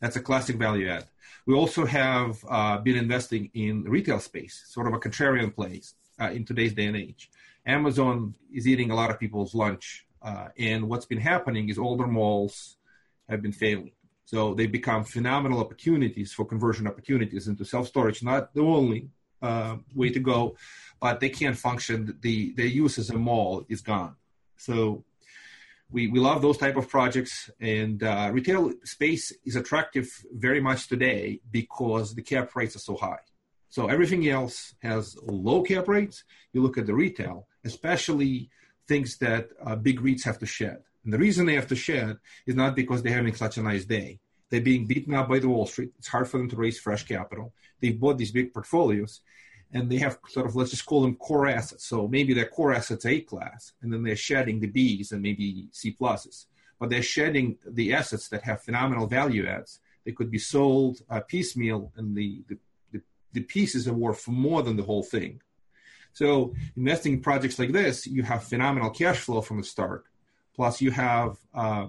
That's 0.00 0.16
a 0.16 0.20
classic 0.20 0.56
value 0.56 0.88
add. 0.88 1.06
We 1.46 1.54
also 1.54 1.86
have 1.86 2.44
uh, 2.48 2.78
been 2.78 2.96
investing 2.96 3.50
in 3.54 3.84
retail 3.84 4.20
space, 4.20 4.64
sort 4.66 4.86
of 4.86 4.94
a 4.94 4.98
contrarian 4.98 5.54
place 5.54 5.94
uh, 6.20 6.30
in 6.30 6.44
today's 6.44 6.72
day 6.72 6.86
and 6.86 6.96
age. 6.96 7.30
Amazon 7.66 8.34
is 8.52 8.66
eating 8.66 8.90
a 8.90 8.94
lot 8.94 9.10
of 9.10 9.18
people's 9.18 9.54
lunch, 9.54 10.06
uh, 10.22 10.48
and 10.58 10.88
what's 10.88 11.06
been 11.06 11.20
happening 11.20 11.68
is 11.68 11.78
older 11.78 12.06
malls 12.06 12.76
have 13.28 13.42
been 13.42 13.52
failing. 13.52 13.92
So 14.24 14.54
they 14.54 14.66
become 14.66 15.04
phenomenal 15.04 15.60
opportunities 15.60 16.32
for 16.32 16.44
conversion 16.44 16.86
opportunities 16.86 17.48
into 17.48 17.64
self 17.64 17.88
storage, 17.88 18.22
not 18.22 18.54
the 18.54 18.62
only, 18.62 19.08
uh, 19.42 19.76
way 19.94 20.10
to 20.10 20.20
go, 20.20 20.56
but 21.00 21.20
they 21.20 21.28
can't 21.28 21.56
function. 21.56 22.18
The 22.20 22.52
their 22.52 22.66
use 22.66 22.98
as 22.98 23.10
a 23.10 23.18
mall 23.18 23.64
is 23.68 23.80
gone. 23.80 24.16
So 24.56 25.04
we, 25.90 26.08
we 26.08 26.20
love 26.20 26.42
those 26.42 26.58
type 26.58 26.76
of 26.76 26.88
projects 26.88 27.50
and 27.60 28.02
uh, 28.02 28.30
retail 28.32 28.72
space 28.84 29.32
is 29.44 29.56
attractive 29.56 30.08
very 30.32 30.60
much 30.60 30.88
today 30.88 31.40
because 31.50 32.14
the 32.14 32.22
cap 32.22 32.54
rates 32.54 32.76
are 32.76 32.80
so 32.80 32.96
high 32.96 33.20
so 33.70 33.88
everything 33.88 34.28
else 34.28 34.74
has 34.82 35.16
low 35.22 35.62
cap 35.62 35.88
rates 35.88 36.24
you 36.52 36.62
look 36.62 36.78
at 36.78 36.86
the 36.86 36.94
retail 36.94 37.46
especially 37.64 38.50
things 38.86 39.18
that 39.18 39.48
uh, 39.64 39.76
big 39.76 40.00
REITs 40.00 40.24
have 40.24 40.38
to 40.38 40.46
shed 40.46 40.78
and 41.04 41.12
the 41.12 41.18
reason 41.18 41.46
they 41.46 41.54
have 41.54 41.68
to 41.68 41.76
shed 41.76 42.18
is 42.46 42.54
not 42.54 42.76
because 42.76 43.02
they're 43.02 43.14
having 43.14 43.34
such 43.34 43.56
a 43.56 43.62
nice 43.62 43.84
day 43.84 44.20
they're 44.50 44.60
being 44.60 44.86
beaten 44.86 45.14
up 45.14 45.28
by 45.28 45.38
the 45.38 45.48
Wall 45.48 45.66
Street. 45.66 45.92
It's 45.98 46.08
hard 46.08 46.28
for 46.28 46.38
them 46.38 46.48
to 46.48 46.56
raise 46.56 46.78
fresh 46.78 47.04
capital. 47.06 47.52
They've 47.80 47.98
bought 47.98 48.18
these 48.18 48.32
big 48.32 48.52
portfolios 48.52 49.20
and 49.72 49.90
they 49.90 49.98
have 49.98 50.18
sort 50.28 50.46
of, 50.46 50.56
let's 50.56 50.70
just 50.70 50.86
call 50.86 51.02
them 51.02 51.16
core 51.16 51.46
assets. 51.46 51.84
So 51.84 52.08
maybe 52.08 52.32
their 52.32 52.46
core 52.46 52.72
assets 52.72 53.04
A 53.04 53.20
class 53.20 53.72
and 53.82 53.92
then 53.92 54.02
they're 54.02 54.16
shedding 54.16 54.60
the 54.60 54.70
Bs 54.70 55.12
and 55.12 55.22
maybe 55.22 55.68
C 55.72 55.94
pluses. 55.98 56.46
But 56.80 56.90
they're 56.90 57.02
shedding 57.02 57.58
the 57.66 57.92
assets 57.92 58.28
that 58.28 58.42
have 58.42 58.62
phenomenal 58.62 59.06
value 59.06 59.46
adds. 59.46 59.80
They 60.04 60.12
could 60.12 60.30
be 60.30 60.38
sold 60.38 61.02
uh, 61.10 61.20
piecemeal 61.20 61.92
and 61.96 62.16
the, 62.16 62.42
the, 62.48 62.58
the, 62.92 63.02
the 63.34 63.42
pieces 63.42 63.86
are 63.86 63.94
worth 63.94 64.26
more 64.28 64.62
than 64.62 64.76
the 64.76 64.84
whole 64.84 65.02
thing. 65.02 65.42
So 66.14 66.54
investing 66.76 67.14
in 67.14 67.20
projects 67.20 67.58
like 67.58 67.72
this, 67.72 68.06
you 68.06 68.22
have 68.22 68.44
phenomenal 68.44 68.90
cash 68.90 69.18
flow 69.18 69.40
from 69.42 69.58
the 69.58 69.64
start. 69.64 70.04
Plus 70.56 70.80
you 70.80 70.90
have 70.90 71.36
uh, 71.54 71.88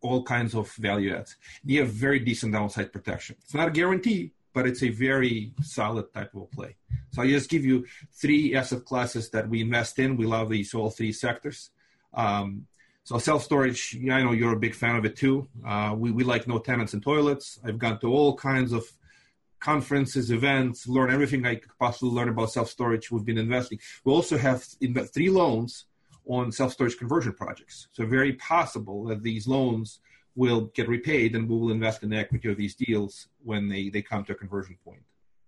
all 0.00 0.22
kinds 0.22 0.54
of 0.54 0.70
value 0.74 1.14
adds. 1.14 1.36
You 1.64 1.80
have 1.80 1.90
very 1.90 2.18
decent 2.20 2.52
downside 2.52 2.92
protection. 2.92 3.36
It's 3.42 3.54
not 3.54 3.68
a 3.68 3.72
guarantee, 3.72 4.32
but 4.52 4.66
it's 4.66 4.82
a 4.82 4.88
very 4.88 5.52
solid 5.62 6.12
type 6.12 6.34
of 6.34 6.50
play. 6.50 6.76
So 7.12 7.22
I 7.22 7.28
just 7.28 7.50
give 7.50 7.64
you 7.64 7.86
three 8.12 8.54
asset 8.54 8.84
classes 8.84 9.30
that 9.30 9.48
we 9.48 9.60
invest 9.60 9.98
in. 9.98 10.16
We 10.16 10.26
love 10.26 10.48
these 10.50 10.74
all 10.74 10.90
three 10.90 11.12
sectors. 11.12 11.70
Um, 12.14 12.66
so 13.04 13.18
self 13.18 13.42
storage, 13.42 13.96
I 13.96 14.22
know 14.22 14.32
you're 14.32 14.52
a 14.52 14.58
big 14.58 14.74
fan 14.74 14.96
of 14.96 15.04
it 15.04 15.16
too. 15.16 15.48
Uh, 15.66 15.94
we, 15.96 16.10
we 16.10 16.24
like 16.24 16.46
no 16.46 16.58
tenants 16.58 16.92
and 16.92 17.02
toilets. 17.02 17.58
I've 17.64 17.78
gone 17.78 17.98
to 18.00 18.12
all 18.12 18.36
kinds 18.36 18.72
of 18.72 18.84
conferences, 19.60 20.30
events, 20.30 20.86
learn 20.86 21.10
everything 21.10 21.44
I 21.46 21.56
could 21.56 21.70
possibly 21.78 22.10
learn 22.10 22.28
about 22.28 22.52
self 22.52 22.68
storage. 22.68 23.10
We've 23.10 23.24
been 23.24 23.38
investing. 23.38 23.78
We 24.04 24.12
also 24.12 24.36
have 24.36 24.62
three 24.62 25.30
loans 25.30 25.86
on 26.28 26.52
self-storage 26.52 26.98
conversion 26.98 27.32
projects. 27.32 27.88
So 27.92 28.06
very 28.06 28.34
possible 28.34 29.04
that 29.06 29.22
these 29.22 29.46
loans 29.48 30.00
will 30.36 30.70
get 30.74 30.88
repaid 30.88 31.34
and 31.34 31.48
we 31.48 31.56
will 31.58 31.72
invest 31.72 32.02
in 32.02 32.10
the 32.10 32.16
equity 32.16 32.48
of 32.50 32.56
these 32.56 32.74
deals 32.74 33.28
when 33.42 33.68
they, 33.68 33.88
they 33.88 34.02
come 34.02 34.24
to 34.24 34.32
a 34.32 34.36
conversion 34.36 34.76
point. 34.84 35.02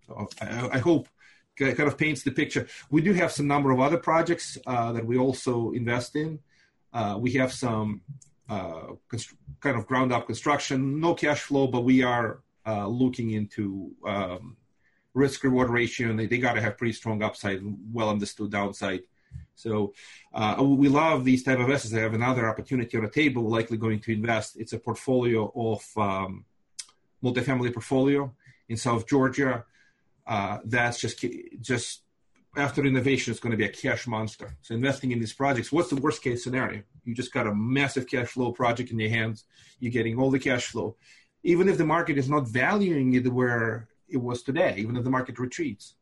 So 0.06 0.28
I, 0.40 0.70
I 0.72 0.78
hope 0.78 1.08
kind 1.56 1.80
of 1.80 1.98
paints 1.98 2.22
the 2.22 2.30
picture. 2.30 2.66
We 2.90 3.02
do 3.02 3.12
have 3.12 3.30
some 3.30 3.46
number 3.46 3.70
of 3.70 3.80
other 3.80 3.98
projects 3.98 4.58
uh, 4.66 4.92
that 4.92 5.04
we 5.04 5.18
also 5.18 5.72
invest 5.72 6.16
in. 6.16 6.38
Uh, 6.92 7.16
we 7.20 7.32
have 7.32 7.52
some 7.52 8.00
uh, 8.48 8.94
const- 9.08 9.34
kind 9.60 9.76
of 9.76 9.86
ground 9.86 10.12
up 10.12 10.26
construction, 10.26 10.98
no 11.00 11.14
cash 11.14 11.42
flow, 11.42 11.66
but 11.66 11.82
we 11.82 12.02
are 12.02 12.40
uh, 12.66 12.86
looking 12.86 13.30
into 13.30 13.92
um, 14.06 14.56
risk 15.14 15.44
reward 15.44 15.70
ratio, 15.70 16.08
and 16.10 16.18
they, 16.18 16.26
they 16.26 16.38
got 16.38 16.54
to 16.54 16.60
have 16.60 16.78
pretty 16.78 16.92
strong 16.92 17.22
upside 17.22 17.60
well 17.92 18.10
understood 18.10 18.50
downside. 18.50 19.02
So 19.54 19.92
uh, 20.32 20.56
we 20.60 20.88
love 20.88 21.24
these 21.24 21.42
type 21.42 21.58
of 21.58 21.68
assets. 21.68 21.92
They 21.92 22.00
have 22.00 22.14
another 22.14 22.48
opportunity 22.48 22.96
on 22.96 23.04
the 23.04 23.10
table. 23.10 23.42
We're 23.42 23.58
likely 23.58 23.76
going 23.76 24.00
to 24.00 24.12
invest. 24.12 24.56
It's 24.58 24.72
a 24.72 24.78
portfolio 24.78 25.52
of 25.54 25.84
um, 25.96 26.44
multifamily 27.22 27.72
portfolio 27.72 28.32
in 28.68 28.76
South 28.76 29.06
Georgia. 29.06 29.64
Uh, 30.26 30.58
that's 30.64 31.00
just 31.00 31.24
just 31.60 32.02
after 32.56 32.84
innovation, 32.84 33.30
it's 33.30 33.40
going 33.40 33.52
to 33.52 33.56
be 33.56 33.64
a 33.64 33.68
cash 33.68 34.06
monster. 34.06 34.56
So 34.62 34.74
investing 34.74 35.12
in 35.12 35.20
these 35.20 35.32
projects, 35.32 35.70
what's 35.70 35.90
the 35.90 35.96
worst 35.96 36.22
case 36.22 36.42
scenario? 36.42 36.82
You 37.04 37.14
just 37.14 37.32
got 37.32 37.46
a 37.46 37.54
massive 37.54 38.08
cash 38.08 38.28
flow 38.28 38.52
project 38.52 38.90
in 38.90 38.98
your 38.98 39.10
hands. 39.10 39.44
You're 39.78 39.92
getting 39.92 40.18
all 40.18 40.30
the 40.30 40.38
cash 40.38 40.66
flow. 40.66 40.96
Even 41.42 41.68
if 41.68 41.78
the 41.78 41.84
market 41.84 42.18
is 42.18 42.28
not 42.28 42.48
valuing 42.48 43.14
it 43.14 43.32
where 43.32 43.88
it 44.08 44.18
was 44.18 44.42
today, 44.42 44.74
even 44.78 44.96
if 44.96 45.04
the 45.04 45.10
market 45.10 45.38
retreats, 45.38 45.94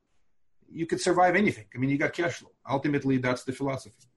you 0.71 0.87
could 0.87 1.01
survive 1.01 1.37
anything. 1.37 1.67
I 1.75 1.79
mean, 1.79 1.91
you 1.91 1.99
got 1.99 2.13
cash 2.13 2.35
flow. 2.35 2.51
Ultimately, 2.69 3.19
that's 3.19 3.45
the 3.45 3.53
philosophy. 3.53 4.09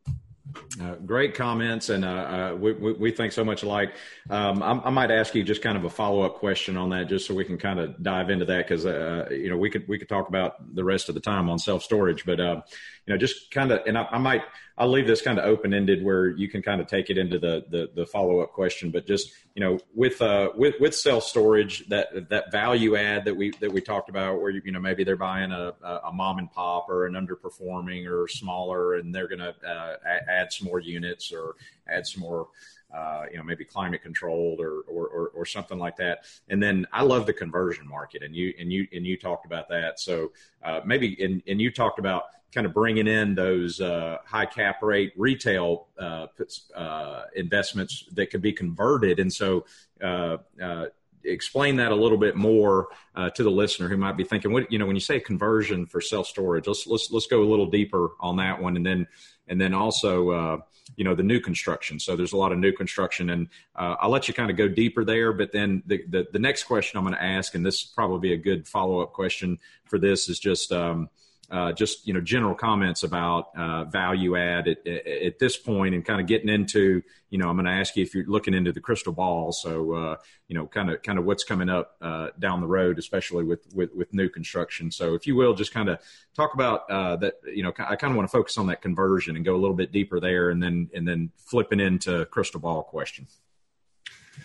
Uh, 0.81 0.95
great 0.95 1.33
comments, 1.33 1.89
and 1.89 2.03
uh, 2.03 2.07
uh, 2.07 2.55
we, 2.59 2.73
we, 2.73 2.93
we, 2.93 3.11
think 3.11 3.31
so 3.31 3.43
much 3.43 3.63
alike. 3.63 3.93
Um, 4.29 4.61
I, 4.61 4.81
I, 4.85 4.89
might 4.89 5.11
ask 5.11 5.33
you 5.33 5.43
just 5.43 5.61
kind 5.61 5.77
of 5.77 5.85
a 5.85 5.89
follow 5.89 6.23
up 6.23 6.35
question 6.35 6.77
on 6.77 6.89
that, 6.89 7.07
just 7.07 7.25
so 7.25 7.33
we 7.33 7.45
can 7.45 7.57
kind 7.57 7.79
of 7.79 8.01
dive 8.01 8.29
into 8.29 8.45
that, 8.45 8.67
because 8.67 8.85
uh, 8.85 9.27
you 9.31 9.49
know 9.49 9.57
we 9.57 9.69
could 9.69 9.87
we 9.87 9.97
could 9.97 10.09
talk 10.09 10.27
about 10.27 10.75
the 10.75 10.83
rest 10.83 11.09
of 11.09 11.15
the 11.15 11.21
time 11.21 11.49
on 11.49 11.59
self 11.59 11.83
storage, 11.83 12.25
but 12.25 12.39
uh, 12.39 12.61
you 13.05 13.13
know 13.13 13.17
just 13.17 13.51
kind 13.51 13.71
of, 13.71 13.81
and 13.85 13.97
I, 13.97 14.07
I 14.11 14.17
might 14.17 14.41
I'll 14.81 14.89
leave 14.89 15.05
this 15.05 15.21
kind 15.21 15.37
of 15.37 15.45
open 15.45 15.75
ended 15.75 16.03
where 16.03 16.29
you 16.29 16.49
can 16.49 16.63
kind 16.63 16.81
of 16.81 16.87
take 16.87 17.11
it 17.11 17.17
into 17.19 17.37
the 17.37 17.63
the, 17.69 17.91
the 17.93 18.03
follow 18.07 18.39
up 18.39 18.51
question. 18.51 18.89
But 18.89 19.05
just 19.05 19.31
you 19.53 19.63
know, 19.63 19.77
with 19.93 20.19
uh 20.23 20.49
with 20.55 20.73
with 20.79 20.95
self 20.95 21.23
storage, 21.23 21.87
that 21.89 22.29
that 22.29 22.51
value 22.51 22.95
add 22.95 23.25
that 23.25 23.35
we 23.35 23.51
that 23.59 23.71
we 23.71 23.79
talked 23.79 24.09
about, 24.09 24.41
where 24.41 24.49
you 24.49 24.59
you 24.65 24.71
know 24.71 24.79
maybe 24.79 25.03
they're 25.03 25.15
buying 25.15 25.51
a 25.51 25.75
a 26.03 26.11
mom 26.11 26.39
and 26.39 26.51
pop 26.51 26.89
or 26.89 27.05
an 27.05 27.13
underperforming 27.13 28.09
or 28.09 28.27
smaller, 28.27 28.95
and 28.95 29.13
they're 29.13 29.27
going 29.27 29.37
to 29.37 29.53
uh, 29.63 29.97
add 30.27 30.51
some 30.51 30.67
more 30.67 30.79
units 30.79 31.31
or 31.31 31.57
add 31.87 32.07
some 32.07 32.21
more. 32.21 32.47
Uh, 32.93 33.23
you 33.31 33.37
know, 33.37 33.43
maybe 33.43 33.63
climate 33.63 34.01
controlled 34.03 34.59
or, 34.59 34.81
or, 34.81 35.07
or, 35.07 35.27
or, 35.29 35.45
something 35.45 35.79
like 35.79 35.95
that. 35.95 36.25
And 36.49 36.61
then 36.61 36.85
I 36.91 37.03
love 37.03 37.25
the 37.25 37.31
conversion 37.31 37.87
market, 37.87 38.21
and 38.21 38.35
you 38.35 38.53
and 38.59 38.69
you 38.69 38.85
and 38.91 39.07
you 39.07 39.15
talked 39.15 39.45
about 39.45 39.69
that. 39.69 39.97
So 39.97 40.33
uh, 40.61 40.81
maybe 40.83 41.15
and 41.23 41.41
and 41.47 41.61
you 41.61 41.71
talked 41.71 41.99
about 41.99 42.23
kind 42.51 42.67
of 42.67 42.73
bringing 42.73 43.07
in 43.07 43.35
those 43.35 43.79
uh, 43.79 44.17
high 44.25 44.45
cap 44.45 44.81
rate 44.83 45.13
retail 45.15 45.87
uh, 45.97 46.27
uh, 46.75 47.23
investments 47.35 48.05
that 48.13 48.29
could 48.29 48.41
be 48.41 48.51
converted. 48.51 49.19
And 49.19 49.31
so, 49.31 49.65
uh, 50.01 50.37
uh, 50.61 50.85
explain 51.23 51.75
that 51.75 51.91
a 51.91 51.95
little 51.95 52.17
bit 52.17 52.35
more 52.35 52.87
uh, 53.15 53.29
to 53.29 53.43
the 53.43 53.51
listener 53.51 53.87
who 53.87 53.95
might 53.95 54.17
be 54.17 54.23
thinking, 54.23 54.51
what 54.51 54.71
you 54.71 54.79
know, 54.79 54.87
when 54.87 54.95
you 54.95 55.01
say 55.01 55.19
conversion 55.19 55.85
for 55.85 56.01
self 56.01 56.27
storage, 56.27 56.67
let's 56.67 56.87
let's 56.87 57.09
let's 57.11 57.27
go 57.27 57.43
a 57.43 57.49
little 57.49 57.67
deeper 57.67 58.09
on 58.19 58.37
that 58.37 58.61
one, 58.61 58.75
and 58.75 58.85
then 58.85 59.07
and 59.47 59.61
then 59.61 59.73
also 59.73 60.63
you 60.97 61.03
know 61.05 61.13
the 61.13 61.23
new 61.23 61.39
construction. 61.39 61.99
So 61.99 62.15
there's 62.15 62.33
a 62.33 62.37
lot 62.37 62.51
of 62.51 62.57
new 62.57 62.71
construction, 62.71 63.29
and 63.29 63.47
I'll 63.75 64.09
let 64.09 64.27
you 64.27 64.33
kind 64.33 64.49
of 64.49 64.57
go 64.57 64.67
deeper 64.67 65.05
there. 65.05 65.31
But 65.31 65.51
then 65.51 65.83
the 65.85 66.03
the, 66.09 66.27
the 66.33 66.39
next 66.39 66.63
question 66.63 66.97
I'm 66.97 67.03
going 67.03 67.15
to 67.15 67.23
ask, 67.23 67.53
and 67.53 67.63
this 67.63 67.83
probably 67.83 68.29
be 68.29 68.33
a 68.33 68.37
good 68.37 68.67
follow 68.67 69.01
up 69.01 69.13
question 69.13 69.59
for 69.85 69.99
this, 69.99 70.27
is 70.27 70.39
just 70.39 70.71
um, 70.71 71.07
uh, 71.51 71.73
just 71.73 72.07
you 72.07 72.13
know 72.13 72.21
general 72.21 72.55
comments 72.55 73.03
about 73.03 73.49
uh, 73.57 73.83
value 73.83 74.37
add 74.37 74.69
at, 74.69 74.87
at, 74.87 75.37
this 75.37 75.57
point 75.57 75.93
and 75.93 76.05
kind 76.05 76.21
of 76.21 76.25
getting 76.25 76.47
into 76.47 77.01
you 77.29 77.37
know 77.37 77.49
I'm 77.49 77.55
going 77.57 77.65
to 77.65 77.71
ask 77.71 77.95
you 77.97 78.03
if 78.03 78.15
you're 78.15 78.25
looking 78.25 78.53
into 78.53 78.71
the 78.71 78.79
crystal 78.79 79.11
ball 79.11 79.51
so 79.51 79.93
uh, 79.93 80.15
you 80.47 80.55
know 80.55 80.65
kind 80.65 80.89
of 80.89 81.03
kind 81.03 81.19
of 81.19 81.25
what's 81.25 81.43
coming 81.43 81.67
up 81.67 81.97
uh, 82.01 82.29
down 82.39 82.61
the 82.61 82.67
road 82.67 82.97
especially 82.97 83.43
with, 83.43 83.67
with, 83.73 83.93
with 83.93 84.13
new 84.13 84.29
construction 84.29 84.91
so 84.91 85.13
if 85.13 85.27
you 85.27 85.35
will 85.35 85.53
just 85.53 85.73
kind 85.73 85.89
of 85.89 85.99
talk 86.35 86.53
about 86.53 86.89
uh, 86.89 87.17
that 87.17 87.33
you 87.45 87.63
know 87.63 87.73
I 87.77 87.97
kind 87.97 88.11
of 88.11 88.17
want 88.17 88.29
to 88.29 88.31
focus 88.31 88.57
on 88.57 88.67
that 88.67 88.81
conversion 88.81 89.35
and 89.35 89.43
go 89.43 89.53
a 89.53 89.59
little 89.59 89.75
bit 89.75 89.91
deeper 89.91 90.21
there 90.21 90.51
and 90.51 90.63
then 90.63 90.89
and 90.93 91.05
then 91.05 91.31
flipping 91.37 91.81
into 91.81 92.25
crystal 92.27 92.61
ball 92.61 92.83
question. 92.83 93.27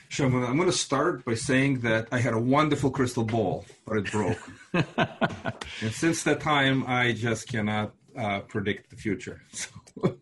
Sure. 0.08 0.26
I'm 0.26 0.56
going 0.56 0.70
to 0.70 0.72
start 0.72 1.24
by 1.24 1.34
saying 1.34 1.80
that 1.80 2.08
I 2.12 2.18
had 2.18 2.34
a 2.34 2.40
wonderful 2.40 2.90
crystal 2.90 3.24
ball, 3.24 3.64
but 3.84 3.98
it 3.98 4.10
broke. 4.10 4.38
and 4.72 5.92
since 5.92 6.22
that 6.22 6.40
time, 6.40 6.84
I 6.86 7.12
just 7.12 7.48
cannot 7.48 7.92
uh, 8.16 8.40
predict 8.40 8.90
the 8.90 8.96
future. 8.96 9.42
So, 9.98 10.18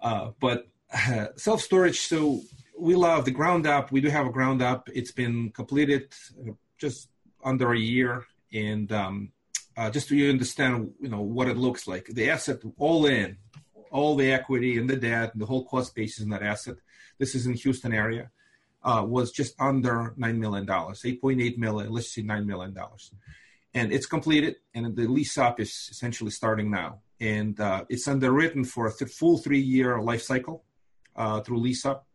uh, 0.00 0.30
but 0.38 0.68
uh, 0.94 1.26
self 1.34 1.60
storage, 1.60 1.98
so 2.02 2.40
we 2.78 2.94
love 2.94 3.24
the 3.24 3.32
ground 3.32 3.66
up. 3.66 3.90
We 3.90 4.00
do 4.00 4.08
have 4.08 4.26
a 4.26 4.30
ground 4.30 4.62
up. 4.62 4.88
It's 4.94 5.10
been 5.10 5.50
completed 5.50 6.12
uh, 6.40 6.52
just 6.78 7.08
under 7.42 7.72
a 7.72 7.78
year. 7.78 8.24
And 8.52 8.92
um, 8.92 9.32
uh, 9.76 9.90
just 9.90 10.08
so 10.08 10.14
you 10.14 10.30
understand, 10.30 10.92
you 11.00 11.08
know, 11.08 11.20
what 11.20 11.48
it 11.48 11.56
looks 11.56 11.88
like, 11.88 12.06
the 12.06 12.30
asset 12.30 12.58
all 12.78 13.06
in, 13.06 13.38
all 13.90 14.14
the 14.14 14.30
equity 14.30 14.78
and 14.78 14.88
the 14.88 14.96
debt 14.96 15.32
and 15.32 15.42
the 15.42 15.46
whole 15.46 15.64
cost 15.64 15.96
basis 15.96 16.22
in 16.22 16.30
that 16.30 16.44
asset. 16.44 16.76
This 17.18 17.34
is 17.34 17.46
in 17.46 17.54
Houston 17.54 17.92
area 17.92 18.30
uh, 18.82 19.04
was 19.06 19.32
just 19.32 19.54
under 19.60 20.14
$9 20.18 20.38
million, 20.38 20.66
8.8 20.66 21.58
million, 21.58 21.92
let's 21.92 22.14
say 22.14 22.22
$9 22.22 22.46
million. 22.46 22.76
And 23.74 23.92
it's 23.92 24.06
completed, 24.06 24.56
and 24.74 24.96
the 24.96 25.06
lease 25.06 25.36
up 25.36 25.60
is 25.60 25.88
essentially 25.90 26.30
starting 26.30 26.70
now. 26.70 27.00
And 27.20 27.58
uh, 27.60 27.84
it's 27.88 28.08
underwritten 28.08 28.64
for 28.64 28.86
a 28.86 28.92
th- 28.92 29.10
full 29.10 29.38
three 29.38 29.60
year 29.60 30.00
life 30.00 30.22
cycle 30.22 30.64
uh, 31.16 31.40
through 31.40 31.58
lease 31.58 31.84
up. 31.84 32.06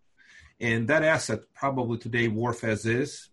And 0.59 0.87
that 0.87 1.03
asset, 1.03 1.41
probably 1.53 1.97
today, 1.97 2.27
worth 2.27 2.63
as 2.63 2.85
is 2.85 3.29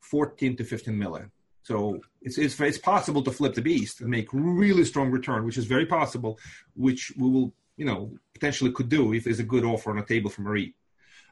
14 0.00 0.56
to 0.56 0.64
15 0.64 0.98
million. 0.98 1.30
So 1.62 2.00
it's, 2.20 2.36
it's, 2.36 2.60
it's 2.60 2.78
possible 2.78 3.22
to 3.22 3.30
flip 3.30 3.54
the 3.54 3.62
beast 3.62 4.00
and 4.00 4.10
make 4.10 4.28
really 4.32 4.84
strong 4.84 5.10
return, 5.10 5.44
which 5.44 5.56
is 5.56 5.64
very 5.64 5.86
possible, 5.86 6.38
which 6.74 7.12
we 7.16 7.30
will, 7.30 7.54
you 7.76 7.86
know, 7.86 8.12
potentially 8.34 8.70
could 8.70 8.90
do 8.90 9.14
if 9.14 9.24
there's 9.24 9.38
a 9.38 9.44
good 9.44 9.64
offer 9.64 9.90
on 9.90 9.96
the 9.96 10.02
table 10.02 10.28
from 10.28 10.46
a 10.46 10.50
REIT. 10.50 10.74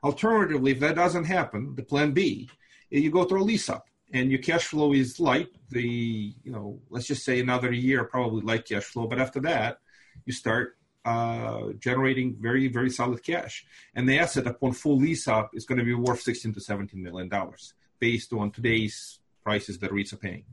Alternatively, 0.02 0.72
if 0.72 0.80
that 0.80 0.96
doesn't 0.96 1.24
happen, 1.24 1.74
the 1.76 1.82
plan 1.82 2.12
B, 2.12 2.48
you 2.90 3.10
go 3.10 3.24
through 3.24 3.42
a 3.42 3.44
lease 3.44 3.68
up 3.68 3.86
and 4.12 4.30
your 4.30 4.40
cash 4.40 4.64
flow 4.64 4.92
is 4.92 5.20
light. 5.20 5.48
The, 5.70 6.34
you 6.42 6.52
know, 6.52 6.80
let's 6.90 7.06
just 7.06 7.24
say 7.24 7.40
another 7.40 7.72
year, 7.72 8.04
probably 8.04 8.42
light 8.42 8.66
cash 8.66 8.84
flow. 8.84 9.06
But 9.06 9.20
after 9.20 9.40
that, 9.40 9.78
you 10.26 10.32
start 10.32 10.76
uh, 11.04 11.68
generating 11.78 12.36
very, 12.38 12.68
very 12.68 12.90
solid 12.90 13.22
cash. 13.22 13.64
And 13.94 14.08
the 14.08 14.18
asset 14.18 14.46
upon 14.46 14.72
full 14.72 14.98
lease 14.98 15.28
up 15.28 15.50
is 15.54 15.64
going 15.64 15.78
to 15.78 15.84
be 15.84 15.94
worth 15.94 16.20
16 16.20 16.52
to 16.54 16.60
17 16.60 17.02
million 17.02 17.28
dollars 17.28 17.74
based 17.98 18.32
on 18.32 18.50
today's 18.50 19.20
prices 19.44 19.78
that 19.78 19.90
REITs 19.90 20.12
are 20.12 20.16
paying. 20.16 20.44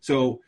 So 0.00 0.40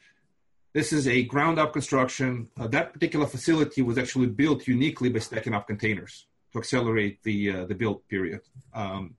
this 0.73 0.93
is 0.93 1.09
a 1.09 1.23
ground 1.25 1.59
up 1.59 1.73
construction. 1.73 2.49
Uh, 2.59 2.69
that 2.69 2.93
particular 2.93 3.26
facility 3.26 3.83
was 3.83 3.99
actually 3.99 4.26
built 4.26 4.69
uniquely 4.69 5.09
by 5.09 5.19
stacking 5.19 5.55
up 5.55 5.67
containers 5.67 6.26
to 6.52 6.59
accelerate 6.59 7.23
the 7.23 7.50
uh, 7.50 7.64
the 7.66 7.75
build 7.75 8.07
period. 8.09 8.40
Um, 8.75 9.14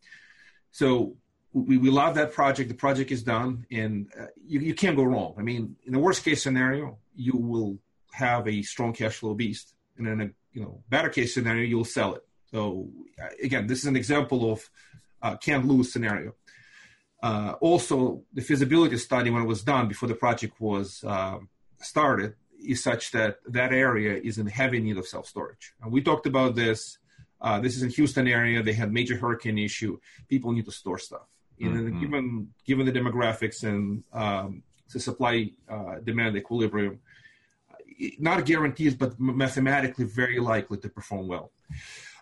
so 0.71 1.15
we, 1.53 1.77
we 1.77 1.89
love 1.89 2.15
that 2.15 2.33
project. 2.33 2.69
The 2.69 2.75
project 2.75 3.11
is 3.11 3.23
done, 3.23 3.65
and 3.71 4.07
uh, 4.19 4.27
you, 4.45 4.59
you 4.59 4.73
can't 4.73 4.95
go 4.95 5.03
wrong. 5.03 5.35
I 5.37 5.41
mean, 5.41 5.75
in 5.85 5.93
the 5.93 5.99
worst 5.99 6.23
case 6.23 6.41
scenario, 6.41 6.97
you 7.15 7.35
will 7.35 7.77
have 8.13 8.47
a 8.47 8.61
strong 8.61 8.93
cash 8.93 9.15
flow 9.15 9.33
beast, 9.33 9.73
and 9.97 10.07
in 10.07 10.21
a 10.21 10.29
you 10.53 10.61
know 10.61 10.83
better 10.89 11.09
case 11.09 11.33
scenario, 11.33 11.63
you'll 11.63 11.85
sell 11.85 12.15
it. 12.15 12.23
So 12.51 12.89
uh, 13.21 13.27
again, 13.43 13.67
this 13.67 13.79
is 13.79 13.85
an 13.85 13.95
example 13.95 14.51
of 14.51 14.69
uh, 15.21 15.37
can't 15.37 15.65
lose 15.65 15.91
scenario. 15.91 16.35
Uh, 17.21 17.53
also, 17.61 18.23
the 18.33 18.41
feasibility 18.41 18.97
study 18.97 19.29
when 19.29 19.43
it 19.43 19.47
was 19.47 19.63
done 19.63 19.87
before 19.87 20.09
the 20.09 20.15
project 20.15 20.59
was 20.59 21.03
uh, 21.05 21.37
started 21.79 22.33
is 22.65 22.83
such 22.83 23.11
that 23.11 23.37
that 23.47 23.71
area 23.71 24.19
is 24.23 24.37
in 24.37 24.47
heavy 24.47 24.79
need 24.79 24.97
of 24.97 25.07
self 25.07 25.27
storage. 25.27 25.73
And 25.81 25.91
we 25.91 26.01
talked 26.01 26.25
about 26.25 26.55
this 26.55 26.97
uh, 27.41 27.59
this 27.59 27.75
is 27.75 27.83
in 27.83 27.89
Houston 27.89 28.27
area. 28.27 28.61
They 28.61 28.73
had 28.73 28.91
major 28.93 29.17
hurricane 29.17 29.57
issue. 29.57 29.99
People 30.27 30.51
need 30.51 30.65
to 30.65 30.71
store 30.71 30.99
stuff. 30.99 31.27
Mm-hmm. 31.59 31.99
given 31.99 32.47
given 32.65 32.85
the 32.87 32.91
demographics 32.91 33.63
and 33.63 34.03
um, 34.13 34.63
the 34.91 34.99
supply 34.99 35.51
uh, 35.69 35.95
demand 36.03 36.35
equilibrium, 36.35 36.99
not 38.19 38.43
guarantees, 38.45 38.95
but 38.95 39.19
mathematically 39.19 40.05
very 40.05 40.39
likely 40.39 40.77
to 40.79 40.89
perform 40.89 41.27
well. 41.27 41.51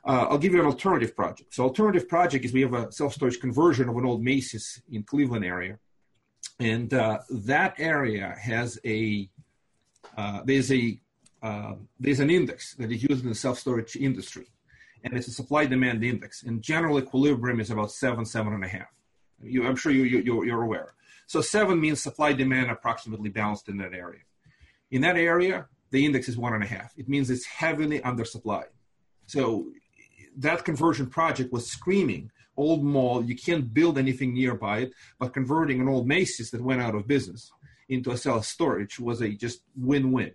Uh, 0.05 0.27
I'll 0.29 0.37
give 0.37 0.53
you 0.53 0.59
an 0.59 0.65
alternative 0.65 1.15
project. 1.15 1.53
So, 1.53 1.63
alternative 1.63 2.09
project 2.09 2.43
is 2.43 2.51
we 2.51 2.61
have 2.61 2.73
a 2.73 2.91
self 2.91 3.13
storage 3.13 3.39
conversion 3.39 3.87
of 3.87 3.95
an 3.95 4.05
old 4.05 4.21
Macy's 4.21 4.81
in 4.91 5.03
Cleveland 5.03 5.45
area, 5.45 5.79
and 6.59 6.93
uh, 6.93 7.19
that 7.29 7.75
area 7.77 8.35
has 8.41 8.77
a 8.85 9.29
uh, 10.17 10.41
there's 10.43 10.69
a 10.71 10.99
uh, 11.41 11.75
there's 11.97 12.19
an 12.19 12.29
index 12.29 12.75
that 12.75 12.91
is 12.91 13.03
used 13.03 13.23
in 13.23 13.29
the 13.29 13.35
self 13.35 13.57
storage 13.57 13.95
industry 13.95 14.47
and 15.03 15.13
it's 15.13 15.27
a 15.27 15.31
supply 15.31 15.65
demand 15.65 16.03
index. 16.03 16.43
And 16.43 16.61
general 16.61 16.99
equilibrium 16.99 17.59
is 17.59 17.71
about 17.71 17.91
seven, 17.91 18.25
seven 18.25 18.53
and 18.53 18.63
a 18.63 18.67
half. 18.67 18.87
You, 19.41 19.65
I'm 19.65 19.75
sure 19.75 19.91
you, 19.91 20.03
you, 20.03 20.43
you're 20.43 20.61
aware. 20.61 20.93
So 21.27 21.41
seven 21.41 21.79
means 21.79 22.01
supply 22.01 22.33
demand 22.33 22.71
approximately 22.71 23.29
balanced 23.29 23.69
in 23.69 23.77
that 23.77 23.93
area. 23.93 24.21
In 24.91 25.01
that 25.01 25.15
area, 25.15 25.67
the 25.91 26.05
index 26.05 26.27
is 26.27 26.37
one 26.37 26.53
and 26.53 26.63
a 26.63 26.67
half. 26.67 26.93
It 26.97 27.07
means 27.07 27.29
it's 27.29 27.45
heavily 27.45 27.99
undersupplied. 27.99 28.69
So 29.27 29.71
that 30.37 30.65
conversion 30.65 31.07
project 31.07 31.53
was 31.53 31.69
screaming 31.69 32.31
old 32.57 32.83
mall. 32.83 33.23
You 33.23 33.35
can't 33.35 33.73
build 33.73 33.97
anything 33.97 34.33
nearby 34.33 34.79
it, 34.79 34.93
but 35.19 35.33
converting 35.33 35.79
an 35.79 35.87
old 35.87 36.07
Macy's 36.07 36.51
that 36.51 36.61
went 36.61 36.81
out 36.81 36.95
of 36.95 37.07
business 37.07 37.51
into 37.87 38.11
a 38.11 38.17
self 38.17 38.45
storage 38.45 38.99
was 38.99 39.21
a 39.21 39.29
just 39.29 39.61
win-win. 39.75 40.33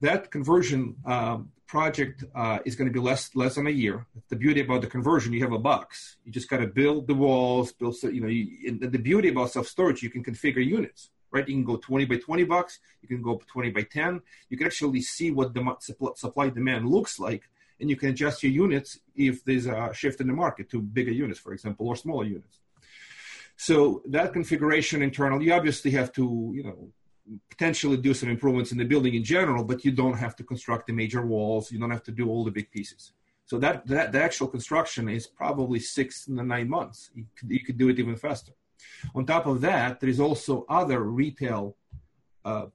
That 0.00 0.30
conversion 0.30 0.96
um, 1.04 1.52
project 1.70 2.24
uh, 2.34 2.58
is 2.64 2.74
going 2.74 2.88
to 2.88 2.92
be 2.92 3.04
less 3.10 3.22
less 3.36 3.54
than 3.54 3.66
a 3.68 3.76
year. 3.84 4.04
The 4.28 4.40
beauty 4.44 4.60
about 4.60 4.80
the 4.80 4.88
conversion, 4.96 5.32
you 5.32 5.42
have 5.42 5.52
a 5.52 5.64
box. 5.72 6.16
You 6.24 6.32
just 6.32 6.48
got 6.50 6.58
to 6.58 6.66
build 6.66 7.06
the 7.06 7.14
walls, 7.14 7.72
build 7.72 7.94
you 8.02 8.20
know. 8.20 8.32
You, 8.36 8.76
the 8.96 8.98
beauty 9.10 9.28
about 9.28 9.52
self 9.52 9.68
storage, 9.68 10.02
you 10.02 10.10
can 10.10 10.24
configure 10.24 10.64
units. 10.78 11.10
Right, 11.32 11.48
you 11.48 11.54
can 11.54 11.64
go 11.72 11.76
20 11.76 12.06
by 12.06 12.16
20 12.16 12.42
bucks. 12.42 12.80
You 13.02 13.08
can 13.12 13.22
go 13.22 13.40
20 13.46 13.70
by 13.70 13.82
10. 13.82 14.20
You 14.48 14.56
can 14.58 14.66
actually 14.66 15.00
see 15.00 15.30
what 15.30 15.54
the 15.54 15.62
supply 16.16 16.48
demand 16.48 16.88
looks 16.88 17.20
like, 17.20 17.44
and 17.78 17.88
you 17.88 17.94
can 17.94 18.08
adjust 18.08 18.42
your 18.42 18.50
units 18.50 18.98
if 19.14 19.44
there's 19.44 19.66
a 19.66 19.94
shift 19.94 20.20
in 20.20 20.26
the 20.26 20.32
market 20.32 20.68
to 20.70 20.82
bigger 20.82 21.12
units, 21.12 21.38
for 21.38 21.52
example, 21.52 21.86
or 21.86 21.94
smaller 21.94 22.24
units. 22.24 22.58
So 23.56 24.02
that 24.06 24.32
configuration 24.32 25.02
internal, 25.02 25.40
you 25.40 25.52
obviously 25.52 25.92
have 25.92 26.10
to, 26.18 26.24
you 26.52 26.64
know, 26.64 26.78
potentially 27.48 27.96
do 27.96 28.14
some 28.14 28.28
improvements 28.28 28.72
in 28.72 28.78
the 28.78 28.84
building 28.84 29.14
in 29.14 29.24
general, 29.24 29.64
but 29.64 29.84
you 29.84 29.92
don't 29.92 30.18
have 30.18 30.34
to 30.36 30.44
construct 30.44 30.86
the 30.86 30.92
major 30.92 31.24
walls. 31.24 31.70
You 31.70 31.78
don't 31.78 31.90
have 31.90 32.02
to 32.04 32.12
do 32.12 32.28
all 32.28 32.44
the 32.44 32.50
big 32.50 32.70
pieces. 32.70 33.12
So 33.46 33.58
that, 33.58 33.86
that 33.86 34.12
the 34.12 34.22
actual 34.22 34.48
construction 34.48 35.08
is 35.08 35.26
probably 35.26 35.80
six 35.80 36.24
to 36.24 36.32
nine 36.32 36.68
months. 36.68 37.10
You 37.14 37.26
could, 37.36 37.50
you 37.50 37.60
could 37.60 37.78
do 37.78 37.88
it 37.88 37.98
even 37.98 38.16
faster. 38.16 38.52
On 39.14 39.26
top 39.26 39.46
of 39.46 39.60
that, 39.62 40.00
there 40.00 40.08
is 40.08 40.20
also 40.20 40.64
other 40.68 41.02
retail 41.02 41.76
uh, 42.44 42.66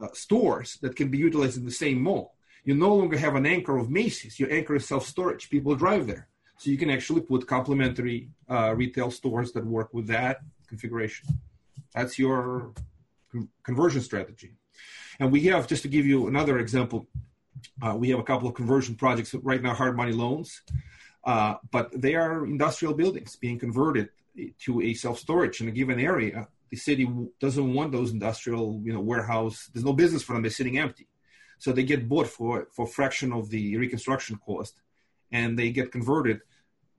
uh, 0.00 0.08
stores 0.12 0.78
that 0.82 0.96
can 0.96 1.08
be 1.08 1.18
utilized 1.18 1.58
in 1.58 1.64
the 1.64 1.70
same 1.70 2.00
mall. 2.00 2.34
You 2.64 2.74
no 2.74 2.94
longer 2.94 3.18
have 3.18 3.34
an 3.34 3.44
anchor 3.44 3.76
of 3.76 3.90
Macy's. 3.90 4.38
Your 4.38 4.52
anchor 4.52 4.76
is 4.76 4.86
self-storage. 4.86 5.50
People 5.50 5.74
drive 5.74 6.06
there. 6.06 6.28
So 6.58 6.70
you 6.70 6.78
can 6.78 6.90
actually 6.90 7.22
put 7.22 7.46
complementary 7.46 8.28
uh, 8.48 8.74
retail 8.76 9.10
stores 9.10 9.50
that 9.52 9.66
work 9.66 9.92
with 9.92 10.06
that 10.06 10.40
configuration. 10.68 11.26
That's 11.92 12.18
your 12.18 12.72
conversion 13.64 14.00
strategy. 14.00 14.52
And 15.18 15.30
we 15.30 15.42
have, 15.42 15.66
just 15.66 15.82
to 15.82 15.88
give 15.88 16.06
you 16.06 16.28
another 16.28 16.58
example, 16.58 17.06
uh, 17.80 17.94
we 17.96 18.10
have 18.10 18.18
a 18.18 18.24
couple 18.24 18.48
of 18.48 18.54
conversion 18.54 18.94
projects 18.94 19.34
right 19.34 19.62
now, 19.62 19.74
hard 19.74 19.96
money 19.96 20.12
loans, 20.12 20.62
uh, 21.24 21.54
but 21.70 21.90
they 22.00 22.14
are 22.14 22.44
industrial 22.44 22.94
buildings 22.94 23.36
being 23.36 23.58
converted 23.58 24.08
to 24.58 24.80
a 24.82 24.94
self 24.94 25.18
storage 25.18 25.60
in 25.60 25.68
a 25.68 25.70
given 25.70 26.00
area. 26.00 26.48
The 26.70 26.76
city 26.76 27.08
doesn't 27.38 27.74
want 27.74 27.92
those 27.92 28.12
industrial, 28.12 28.80
you 28.82 28.92
know, 28.92 29.00
warehouse. 29.00 29.70
There's 29.72 29.84
no 29.84 29.92
business 29.92 30.22
for 30.22 30.32
them. 30.32 30.42
They're 30.42 30.50
sitting 30.50 30.78
empty, 30.78 31.06
so 31.58 31.70
they 31.70 31.84
get 31.84 32.08
bought 32.08 32.26
for 32.26 32.68
for 32.72 32.86
fraction 32.86 33.32
of 33.32 33.50
the 33.50 33.76
reconstruction 33.76 34.38
cost, 34.44 34.80
and 35.30 35.58
they 35.58 35.70
get 35.70 35.92
converted. 35.92 36.40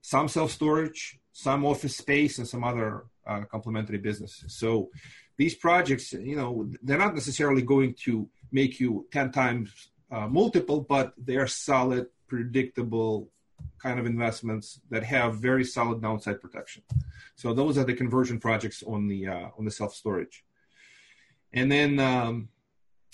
Some 0.01 0.27
self 0.27 0.51
storage, 0.51 1.19
some 1.31 1.65
office 1.65 1.97
space, 1.97 2.37
and 2.37 2.47
some 2.47 2.63
other 2.63 3.05
uh, 3.25 3.41
complementary 3.49 3.97
businesses. 3.97 4.53
So 4.53 4.91
these 5.37 5.55
projects, 5.55 6.13
you 6.13 6.35
know, 6.35 6.69
they're 6.81 6.97
not 6.97 7.13
necessarily 7.13 7.61
going 7.61 7.95
to 8.05 8.29
make 8.51 8.79
you 8.79 9.07
10 9.11 9.31
times 9.31 9.89
uh, 10.11 10.27
multiple, 10.27 10.81
but 10.81 11.13
they 11.17 11.37
are 11.37 11.47
solid, 11.47 12.07
predictable 12.27 13.29
kind 13.81 13.99
of 13.99 14.05
investments 14.05 14.79
that 14.89 15.03
have 15.03 15.35
very 15.35 15.63
solid 15.63 16.01
downside 16.01 16.41
protection. 16.41 16.83
So 17.35 17.53
those 17.53 17.77
are 17.77 17.83
the 17.83 17.93
conversion 17.93 18.39
projects 18.39 18.83
on 18.83 19.07
the 19.07 19.27
uh, 19.27 19.49
on 19.57 19.65
the 19.65 19.71
self 19.71 19.93
storage. 19.95 20.43
And 21.51 21.71
then 21.71 21.99
um, 21.99 22.49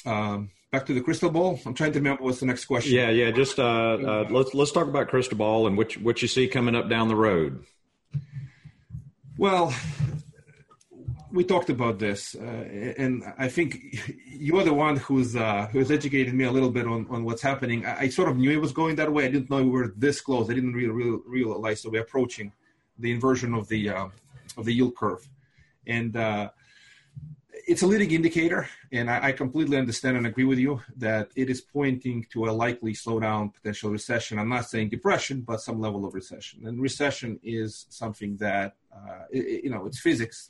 um, 0.06 0.52
back 0.72 0.86
to 0.86 0.94
the 0.94 1.02
crystal 1.02 1.30
ball. 1.30 1.60
I'm 1.66 1.74
trying 1.74 1.94
to 1.94 2.00
remember 2.00 2.24
what's 2.24 2.40
the 2.40 2.46
next 2.46 2.66
question. 2.66 2.94
Yeah, 2.96 3.10
yeah. 3.10 3.32
Just 3.32 3.60
uh, 3.60 3.64
uh, 3.64 4.28
let's 4.30 4.54
let's 4.54 4.72
talk 4.72 4.88
about 4.88 5.08
crystal 5.08 5.38
ball 5.38 5.68
and 5.68 5.78
what 5.78 5.94
what 5.98 6.22
you 6.22 6.28
see 6.28 6.48
coming 6.48 6.76
up 6.76 6.90
down 6.90 7.08
the 7.08 7.16
road. 7.16 7.66
Well, 9.38 9.74
we 11.32 11.44
talked 11.44 11.70
about 11.70 12.00
this, 12.00 12.36
uh, 12.36 12.94
and 12.98 13.24
I 13.38 13.48
think 13.50 14.00
you're 14.26 14.64
the 14.64 14.74
one 14.74 14.98
who's 14.98 15.36
uh, 15.36 15.68
who's 15.72 15.92
educated 15.92 16.34
me 16.34 16.46
a 16.46 16.52
little 16.52 16.72
bit 16.72 16.88
on, 16.88 17.06
on 17.10 17.24
what's 17.24 17.42
happening. 17.42 17.86
I, 17.86 18.00
I, 18.02 18.10
sort 18.10 18.30
of 18.30 18.38
knew 18.38 18.52
it 18.52 18.62
was 18.62 18.72
going 18.72 18.96
that 18.96 19.12
way. 19.12 19.26
I 19.26 19.28
didn't 19.30 19.50
know 19.50 19.63
we 19.63 19.70
were 19.70 19.94
this 19.96 20.22
close. 20.22 20.50
I 20.50 20.54
didn't 20.54 20.74
really, 20.74 20.89
really 20.89 21.20
realize 21.26 21.84
that 21.84 21.92
we're 21.92 22.02
approaching 22.02 22.52
the 22.98 23.12
inversion 23.12 23.54
of 23.54 23.68
the 23.68 23.89
uh, 23.89 24.08
of 24.58 24.65
the 24.65 24.74
yield 24.74 24.96
curve, 24.96 25.28
and 25.86 26.15
uh, 26.15 26.50
it's 27.68 27.84
a 27.84 27.88
leading 27.88 28.12
indicator. 28.12 28.68
And 28.92 29.10
I, 29.10 29.28
I, 29.28 29.32
completely 29.34 29.78
understand 29.78 30.18
and 30.18 30.26
agree 30.26 30.46
with 30.46 30.58
you 30.58 30.82
that 30.98 31.30
it 31.36 31.52
is 31.52 31.62
pointing 31.62 32.26
to 32.32 32.46
a 32.46 32.52
likely 32.52 32.94
slowdown, 32.94 33.54
potential 33.54 33.92
recession. 33.92 34.39
I'm 34.39 34.50
not 34.50 34.65
saying 34.65 34.89
depression, 34.89 35.42
but 35.42 35.62
some 35.62 35.80
level 35.80 36.06
of 36.06 36.15
recession. 36.15 36.65
And 36.65 36.82
recession 36.82 37.39
is 37.44 37.86
something 37.89 38.38
that 38.38 38.78
uh, 38.92 39.26
it, 39.32 39.63
you 39.63 39.70
know 39.70 39.86
it's 39.86 40.00
physics 40.00 40.50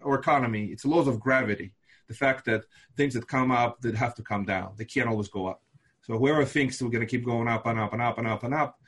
or 0.00 0.18
economy, 0.18 0.66
it's 0.66 0.84
laws 0.84 1.08
of 1.08 1.20
gravity. 1.20 1.72
The 2.08 2.14
fact 2.14 2.44
that 2.44 2.64
things 2.96 3.14
that 3.14 3.26
come 3.26 3.50
up 3.50 3.80
that 3.80 3.96
have 3.96 4.14
to 4.16 4.22
come 4.22 4.44
down, 4.44 4.74
they 4.76 4.84
can't 4.84 5.08
always 5.08 5.28
go 5.28 5.46
up. 5.46 5.62
So 6.02 6.16
whoever 6.18 6.44
thinks 6.44 6.80
we're 6.80 6.90
going 6.90 7.06
to 7.06 7.10
keep 7.10 7.24
going 7.24 7.48
up 7.48 7.66
and 7.66 7.78
up 7.78 7.92
and 7.92 8.00
up 8.00 8.18
and 8.18 8.28
up 8.28 8.44
and 8.44 8.54
up 8.54 8.78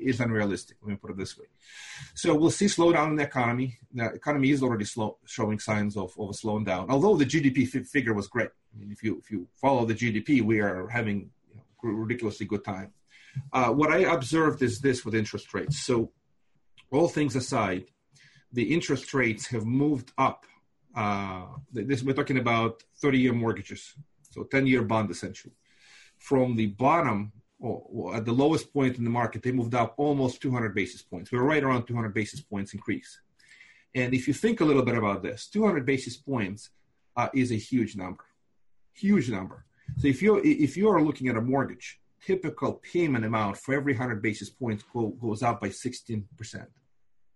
is 0.00 0.20
unrealistic. 0.20 0.78
Let 0.82 0.90
me 0.90 0.96
put 0.96 1.10
it 1.10 1.16
this 1.16 1.38
way. 1.38 1.46
So 2.14 2.34
we'll 2.34 2.50
see 2.50 2.66
slowdown 2.66 3.10
in 3.10 3.16
the 3.16 3.22
economy. 3.22 3.78
The 3.92 4.06
economy 4.06 4.50
is 4.50 4.62
already 4.62 4.84
slow, 4.84 5.18
showing 5.26 5.58
signs 5.58 5.96
of, 5.96 6.12
of 6.18 6.30
a 6.30 6.34
slowing 6.34 6.64
down. 6.64 6.90
Although 6.90 7.16
the 7.16 7.26
GDP 7.26 7.72
f- 7.72 7.86
figure 7.86 8.14
was 8.14 8.26
great. 8.26 8.50
I 8.74 8.78
mean, 8.78 8.90
if 8.90 9.02
you 9.02 9.18
if 9.18 9.30
you 9.30 9.46
follow 9.54 9.84
the 9.84 9.94
GDP, 9.94 10.42
we 10.42 10.60
are 10.60 10.88
having 10.88 11.30
you 11.50 11.56
know, 11.56 11.90
ridiculously 11.90 12.46
good 12.46 12.64
time. 12.64 12.92
Uh, 13.52 13.68
what 13.68 13.92
I 13.92 13.98
observed 13.98 14.62
is 14.62 14.80
this 14.80 15.04
with 15.04 15.14
interest 15.14 15.52
rates. 15.54 15.78
So 15.78 16.10
all 16.90 17.08
things 17.08 17.36
aside, 17.36 17.84
the 18.52 18.74
interest 18.74 19.12
rates 19.14 19.46
have 19.48 19.64
moved 19.64 20.12
up. 20.18 20.44
Uh, 20.94 21.46
this 21.72 22.02
we're 22.02 22.12
talking 22.12 22.38
about 22.38 22.82
30-year 23.02 23.32
mortgages, 23.32 23.94
so 24.30 24.42
10-year 24.42 24.82
bond 24.82 25.10
essentially. 25.10 25.54
From 26.18 26.56
the 26.56 26.66
bottom, 26.66 27.32
or, 27.60 28.16
at 28.16 28.24
the 28.24 28.32
lowest 28.32 28.72
point 28.72 28.98
in 28.98 29.04
the 29.04 29.10
market, 29.10 29.42
they 29.42 29.52
moved 29.52 29.74
up 29.74 29.94
almost 29.96 30.40
200 30.42 30.74
basis 30.74 31.02
points. 31.02 31.30
We're 31.30 31.42
right 31.42 31.62
around 31.62 31.86
200 31.86 32.12
basis 32.12 32.40
points 32.40 32.74
increase. 32.74 33.20
And 33.94 34.14
if 34.14 34.26
you 34.26 34.34
think 34.34 34.60
a 34.60 34.64
little 34.64 34.82
bit 34.82 34.96
about 34.96 35.22
this, 35.22 35.48
200 35.48 35.84
basis 35.84 36.16
points 36.16 36.70
uh, 37.16 37.28
is 37.34 37.50
a 37.52 37.56
huge 37.56 37.96
number, 37.96 38.24
huge 38.92 39.30
number. 39.30 39.64
So 39.98 40.06
if 40.06 40.22
you 40.22 40.40
if 40.44 40.76
you 40.76 40.88
are 40.88 41.02
looking 41.02 41.28
at 41.28 41.36
a 41.36 41.40
mortgage, 41.40 42.00
typical 42.24 42.74
payment 42.74 43.24
amount 43.24 43.56
for 43.56 43.74
every 43.74 43.92
100 43.92 44.22
basis 44.22 44.48
points 44.48 44.84
go, 44.92 45.08
goes 45.08 45.42
up 45.42 45.60
by 45.60 45.70
16 45.70 46.26
percent. 46.36 46.68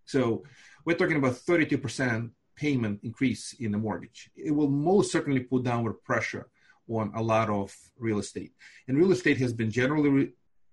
So 0.07 0.45
we're 0.85 0.97
talking 0.97 1.17
about 1.17 1.33
32% 1.33 2.31
payment 2.57 3.01
increase 3.03 3.55
in 3.59 3.73
the 3.73 3.79
mortgage. 3.79 4.31
It 4.37 4.53
will 4.53 4.69
most 4.69 5.13
certainly 5.13 5.41
put 5.41 5.65
downward 5.65 6.05
pressure 6.05 6.49
on 6.89 7.13
a 7.15 7.23
lot 7.23 7.49
of 7.51 7.75
real 7.99 8.19
estate. 8.19 8.53
And 8.87 8.99
real 8.99 9.13
estate 9.13 9.39
has 9.39 9.53
been 9.53 9.71
generally 9.71 10.09
re- 10.09 10.33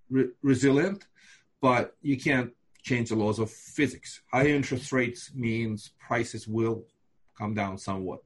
re- 0.10 0.30
resilient, 0.42 1.06
but 1.62 1.96
you 2.02 2.18
can't 2.18 2.52
change 2.84 3.10
the 3.10 3.16
laws 3.16 3.40
of 3.40 3.50
physics. 3.50 4.22
High 4.32 4.48
interest 4.48 4.92
rates 4.92 5.32
means 5.34 5.92
prices 6.00 6.48
will 6.48 6.86
come 7.38 7.54
down 7.54 7.78
somewhat. 7.78 8.22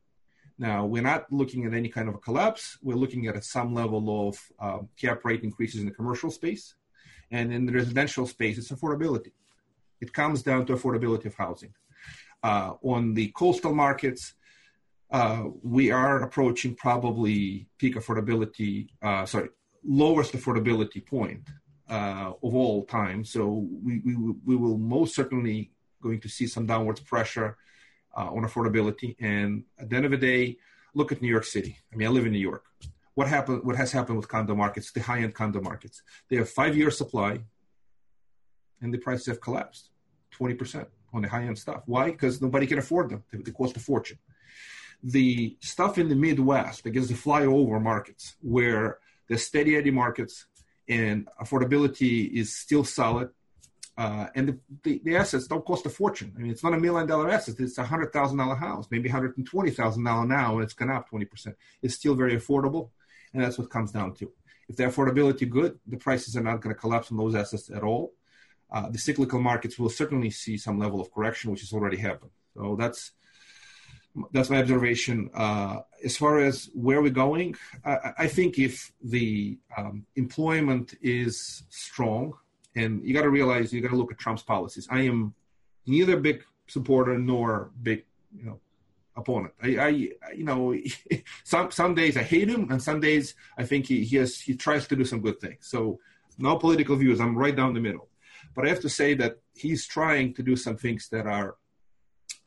Now, 0.57 0.85
we're 0.85 1.03
not 1.03 1.31
looking 1.31 1.65
at 1.65 1.73
any 1.73 1.89
kind 1.89 2.07
of 2.07 2.15
a 2.15 2.19
collapse. 2.19 2.77
We're 2.81 2.95
looking 2.95 3.27
at 3.27 3.43
some 3.43 3.73
level 3.73 4.29
of 4.29 4.39
um, 4.59 4.89
cap 4.99 5.25
rate 5.25 5.43
increases 5.43 5.81
in 5.81 5.85
the 5.85 5.91
commercial 5.91 6.31
space. 6.31 6.75
And 7.29 7.51
in 7.51 7.65
the 7.65 7.73
residential 7.73 8.25
space, 8.25 8.57
it's 8.57 8.71
affordability. 8.71 9.33
It 10.01 10.13
comes 10.13 10.43
down 10.43 10.65
to 10.67 10.73
affordability 10.73 11.25
of 11.25 11.35
housing. 11.35 11.73
Uh, 12.43 12.73
on 12.83 13.13
the 13.13 13.29
coastal 13.29 13.73
markets, 13.73 14.33
uh, 15.11 15.45
we 15.63 15.91
are 15.91 16.23
approaching 16.23 16.75
probably 16.75 17.67
peak 17.77 17.95
affordability, 17.95 18.89
uh, 19.01 19.25
sorry, 19.25 19.49
lowest 19.83 20.33
affordability 20.33 21.05
point 21.05 21.47
uh, 21.89 22.31
of 22.43 22.55
all 22.55 22.85
time. 22.85 23.23
So 23.23 23.67
we, 23.83 23.99
we, 24.05 24.15
we 24.45 24.55
will 24.55 24.77
most 24.77 25.15
certainly 25.15 25.71
going 26.01 26.19
to 26.21 26.29
see 26.29 26.47
some 26.47 26.65
downwards 26.65 26.99
pressure 26.99 27.57
uh, 28.15 28.31
on 28.31 28.43
affordability. 28.43 29.15
And 29.19 29.63
at 29.79 29.89
the 29.89 29.95
end 29.95 30.05
of 30.05 30.11
the 30.11 30.17
day, 30.17 30.57
look 30.93 31.11
at 31.11 31.21
New 31.21 31.27
York 31.27 31.45
City. 31.45 31.77
I 31.91 31.95
mean, 31.95 32.07
I 32.07 32.11
live 32.11 32.25
in 32.25 32.31
New 32.31 32.39
York. 32.39 32.63
What 33.13 33.27
happened? 33.27 33.63
What 33.63 33.77
has 33.77 33.91
happened 33.91 34.17
with 34.17 34.27
condo 34.27 34.55
markets? 34.55 34.91
The 34.91 35.01
high-end 35.01 35.33
condo 35.33 35.61
markets. 35.61 36.01
They 36.29 36.35
have 36.37 36.49
five-year 36.49 36.91
supply 36.91 37.39
and 38.81 38.93
the 38.93 38.97
prices 38.97 39.27
have 39.27 39.41
collapsed 39.41 39.89
20% 40.39 40.85
on 41.13 41.21
the 41.21 41.29
high 41.29 41.43
end 41.43 41.57
stuff. 41.57 41.83
Why? 41.85 42.11
Because 42.11 42.41
nobody 42.41 42.67
can 42.67 42.77
afford 42.77 43.09
them. 43.09 43.23
They, 43.31 43.51
cost 43.51 43.77
a 43.77 43.79
fortune. 43.79 44.19
The 45.03 45.57
stuff 45.61 45.97
in 45.97 46.09
the 46.09 46.15
Midwest, 46.15 46.85
against 46.85 47.09
the 47.09 47.15
flyover 47.15 47.81
markets, 47.81 48.35
where 48.41 48.99
the 49.29 49.37
steady 49.37 49.75
eddy 49.75 49.91
markets 49.91 50.45
and 50.87 51.27
affordability 51.41 52.31
is 52.31 52.55
still 52.55 52.83
solid, 52.83 53.29
uh, 53.97 54.27
and 54.35 54.49
the, 54.49 54.59
the, 54.83 55.01
the, 55.05 55.15
assets 55.15 55.47
don't 55.47 55.63
cost 55.63 55.85
a 55.85 55.89
fortune. 55.89 56.33
I 56.35 56.41
mean, 56.41 56.51
it's 56.51 56.63
not 56.63 56.73
a 56.73 56.79
million 56.79 57.07
dollar 57.07 57.29
asset. 57.29 57.55
It's 57.59 57.77
a 57.77 57.85
hundred 57.85 58.11
thousand 58.11 58.37
dollar 58.37 58.55
house, 58.55 58.87
maybe 58.91 59.07
hundred 59.07 59.37
and 59.37 59.45
twenty 59.45 59.71
thousand 59.71 60.03
dollar 60.03 60.25
now, 60.25 60.55
and 60.55 60.63
it's 60.63 60.73
gone 60.73 60.91
up 60.91 61.09
twenty 61.09 61.25
percent. 61.25 61.55
It's 61.81 61.95
still 61.95 62.13
very 62.13 62.35
affordable, 62.35 62.89
and 63.33 63.41
that's 63.41 63.57
what 63.57 63.69
comes 63.69 63.93
down 63.93 64.13
to. 64.15 64.29
If 64.67 64.75
the 64.75 64.83
affordability 64.83 65.49
good, 65.49 65.79
the 65.87 65.95
prices 65.95 66.35
are 66.35 66.41
not 66.41 66.59
going 66.59 66.75
to 66.75 66.79
collapse 66.79 67.09
on 67.09 67.17
those 67.17 67.35
assets 67.35 67.69
at 67.69 67.83
all. 67.83 68.13
Uh, 68.75 68.89
the 68.89 68.97
cyclical 68.97 69.39
markets 69.39 69.79
will 69.79 69.89
certainly 69.89 70.29
see 70.29 70.57
some 70.57 70.77
level 70.77 70.99
of 70.99 71.09
correction, 71.13 71.49
which 71.49 71.61
has 71.61 71.71
already 71.71 71.95
happened. 71.95 72.31
So 72.55 72.75
that's 72.77 73.11
that's 74.33 74.49
my 74.49 74.59
observation. 74.59 75.29
Uh, 75.33 75.79
as 76.03 76.17
far 76.17 76.39
as 76.39 76.69
where 76.73 77.01
we're 77.01 77.09
going, 77.09 77.55
I, 77.85 78.11
I 78.19 78.27
think 78.27 78.59
if 78.59 78.91
the 79.01 79.57
um, 79.77 80.05
employment 80.17 80.93
is 81.01 81.63
strong, 81.69 82.33
and 82.75 83.01
you 83.05 83.13
got 83.13 83.21
to 83.21 83.29
realize 83.29 83.71
you 83.71 83.79
got 83.79 83.91
to 83.91 83.95
look 83.95 84.11
at 84.11 84.17
Trump's 84.17 84.43
policies. 84.43 84.87
I 84.91 85.01
am 85.03 85.33
neither 85.85 86.17
big 86.17 86.43
supporter 86.67 87.17
nor 87.17 87.71
big, 87.81 88.03
you 88.37 88.45
know, 88.45 88.59
opponent. 89.15 89.53
I, 89.63 89.77
I 89.77 89.87
you 89.87 90.43
know, 90.49 90.75
some 91.45 91.71
some 91.71 91.95
days 91.95 92.17
I 92.17 92.23
hate 92.23 92.49
him, 92.49 92.69
and 92.71 92.83
some 92.83 92.99
days 92.99 93.35
I 93.57 93.63
think 93.63 93.87
he 93.87 94.03
he 94.03 94.17
has 94.17 94.37
he 94.37 94.53
tries 94.55 94.85
to 94.89 94.97
do 94.97 95.05
some 95.05 95.21
good 95.21 95.39
things. 95.39 95.59
So 95.61 95.99
no 96.37 96.57
political 96.57 96.97
views. 96.97 97.21
I'm 97.21 97.37
right 97.37 97.55
down 97.55 97.73
the 97.73 97.79
middle. 97.79 98.09
But 98.55 98.65
I 98.65 98.69
have 98.69 98.79
to 98.81 98.89
say 98.89 99.13
that 99.15 99.39
he's 99.53 99.85
trying 99.85 100.33
to 100.35 100.43
do 100.43 100.55
some 100.55 100.77
things 100.77 101.09
that 101.09 101.27
are 101.27 101.55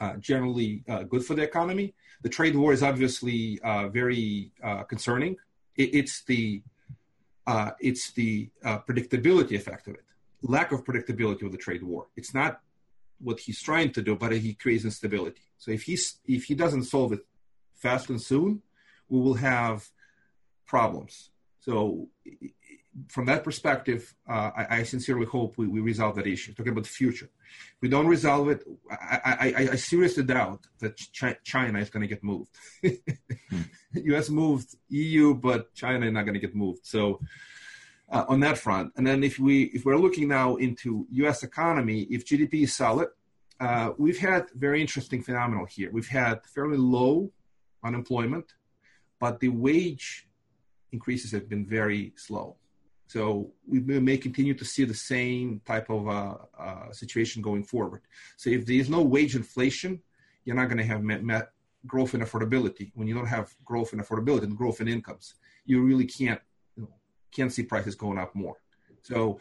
uh, 0.00 0.16
generally 0.16 0.84
uh, 0.88 1.02
good 1.02 1.24
for 1.24 1.34
the 1.34 1.42
economy. 1.42 1.94
The 2.22 2.28
trade 2.28 2.56
war 2.56 2.72
is 2.72 2.82
obviously 2.82 3.60
uh, 3.62 3.88
very 3.88 4.50
uh, 4.62 4.84
concerning. 4.84 5.36
It, 5.76 5.94
it's 5.94 6.24
the 6.24 6.62
uh, 7.46 7.70
it's 7.80 8.12
the 8.12 8.50
uh, 8.64 8.78
predictability 8.80 9.52
effect 9.52 9.86
of 9.88 9.94
it, 9.94 10.04
lack 10.42 10.70
of 10.72 10.84
predictability 10.84 11.42
of 11.42 11.52
the 11.52 11.58
trade 11.58 11.82
war. 11.82 12.08
It's 12.14 12.34
not 12.34 12.60
what 13.20 13.40
he's 13.40 13.62
trying 13.62 13.92
to 13.92 14.02
do, 14.02 14.16
but 14.16 14.32
he 14.32 14.54
creates 14.54 14.84
instability. 14.84 15.42
So 15.56 15.70
if 15.70 15.82
he's 15.82 16.18
if 16.26 16.44
he 16.44 16.54
doesn't 16.54 16.84
solve 16.84 17.12
it 17.12 17.24
fast 17.74 18.10
and 18.10 18.20
soon, 18.20 18.62
we 19.08 19.20
will 19.20 19.34
have 19.34 19.88
problems. 20.66 21.30
So 21.60 22.08
from 23.08 23.26
that 23.26 23.44
perspective, 23.44 24.14
uh, 24.28 24.50
I, 24.56 24.78
I, 24.78 24.82
sincerely 24.82 25.26
hope 25.26 25.56
we, 25.56 25.66
we, 25.66 25.80
resolve 25.80 26.16
that 26.16 26.26
issue. 26.26 26.54
Talking 26.54 26.72
about 26.72 26.84
the 26.84 26.90
future, 26.90 27.26
if 27.26 27.82
we 27.82 27.88
don't 27.88 28.06
resolve 28.06 28.48
it, 28.48 28.64
I, 28.90 29.54
I, 29.56 29.68
I 29.72 29.76
seriously 29.76 30.24
doubt 30.24 30.66
that 30.80 30.96
China 31.44 31.78
is 31.78 31.90
going 31.90 32.02
to 32.02 32.08
get 32.08 32.24
moved. 32.24 32.50
hmm. 32.82 33.62
U.S. 33.92 34.30
moved, 34.30 34.76
EU, 34.88 35.34
but 35.34 35.74
China 35.74 36.06
is 36.06 36.12
not 36.12 36.22
going 36.22 36.34
to 36.34 36.40
get 36.40 36.54
moved. 36.54 36.86
So 36.86 37.20
uh, 38.10 38.24
on 38.28 38.40
that 38.40 38.58
front, 38.58 38.92
and 38.96 39.06
then 39.06 39.22
if 39.22 39.38
we 39.38 39.64
if 39.64 39.84
we're 39.84 39.96
looking 39.96 40.28
now 40.28 40.56
into 40.56 41.06
U.S. 41.10 41.42
economy, 41.42 42.02
if 42.10 42.26
GDP 42.26 42.62
is 42.62 42.74
solid, 42.74 43.08
uh, 43.60 43.92
we've 43.98 44.18
had 44.18 44.46
very 44.54 44.80
interesting 44.80 45.22
phenomenal 45.22 45.66
here. 45.66 45.90
We've 45.92 46.08
had 46.08 46.44
fairly 46.46 46.78
low 46.78 47.30
unemployment, 47.84 48.54
but 49.18 49.40
the 49.40 49.48
wage 49.48 50.28
increases 50.92 51.32
have 51.32 51.48
been 51.48 51.66
very 51.66 52.12
slow. 52.16 52.56
So 53.08 53.50
we 53.66 53.80
may 53.80 54.18
continue 54.18 54.54
to 54.54 54.64
see 54.64 54.84
the 54.84 54.94
same 54.94 55.62
type 55.64 55.88
of 55.88 56.08
uh, 56.08 56.36
uh, 56.58 56.92
situation 56.92 57.40
going 57.40 57.64
forward. 57.64 58.02
So 58.36 58.50
if 58.50 58.66
there 58.66 58.76
is 58.76 58.90
no 58.90 59.00
wage 59.02 59.34
inflation, 59.34 60.02
you're 60.44 60.56
not 60.56 60.66
going 60.66 60.78
to 60.78 60.84
have 60.84 61.02
met, 61.02 61.24
met 61.24 61.50
growth 61.86 62.14
in 62.14 62.20
affordability. 62.20 62.92
When 62.94 63.08
you 63.08 63.14
don't 63.14 63.26
have 63.26 63.54
growth 63.64 63.94
in 63.94 64.00
affordability 64.00 64.42
and 64.42 64.56
growth 64.56 64.82
in 64.82 64.88
incomes, 64.88 65.34
you 65.64 65.82
really 65.82 66.04
can't 66.04 66.40
you 66.76 66.82
know, 66.82 66.90
can't 67.32 67.50
see 67.50 67.62
prices 67.62 67.94
going 67.94 68.18
up 68.18 68.34
more. 68.34 68.56
So 69.00 69.40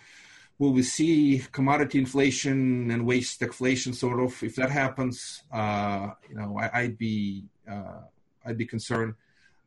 will 0.60 0.71
we 0.71 0.84
see 0.84 1.43
commodity 1.51 1.99
inflation 1.99 2.89
and 2.89 3.06
wage 3.06 3.38
stagflation 3.38 3.93
sort 3.93 4.21
of? 4.21 4.41
If 4.41 4.56
that 4.56 4.71
happens, 4.71 5.43
uh, 5.51 6.12
you 6.30 6.36
know, 6.36 6.58
I, 6.58 6.84
would 6.84 6.97
be 6.97 7.43
uh, 7.69 8.01
I'd 8.45 8.58
be 8.58 8.65
concerned. 8.65 9.15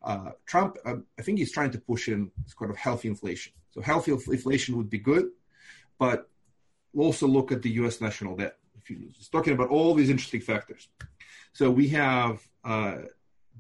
Uh, 0.03 0.31
Trump, 0.47 0.79
uh, 0.87 0.97
I 1.19 1.23
think 1.23 1.39
he's 1.39 1.53
trying 1.53 1.71
to 1.73 1.79
push 1.79 2.09
in 2.09 2.31
sort 2.47 2.71
of 2.71 2.79
healthy 2.79 3.09
inflation. 3.09 3.53
So 3.71 3.81
healthy 3.81 4.13
inflation 4.13 4.77
would 4.77 4.91
be 4.91 4.99
good, 4.99 5.31
but 5.99 6.29
also 6.97 7.27
look 7.27 7.53
at 7.53 7.63
the 7.63 7.71
U.S. 7.83 8.01
national 8.01 8.37
debt. 8.37 8.57
If 8.83 8.91
you're 8.91 9.11
talking 9.31 9.53
about 9.53 9.69
all 9.69 9.95
these 9.95 10.11
interesting 10.11 10.41
factors. 10.41 10.89
So 11.53 11.71
we 11.71 11.89
have 11.89 12.41
uh, 12.65 12.99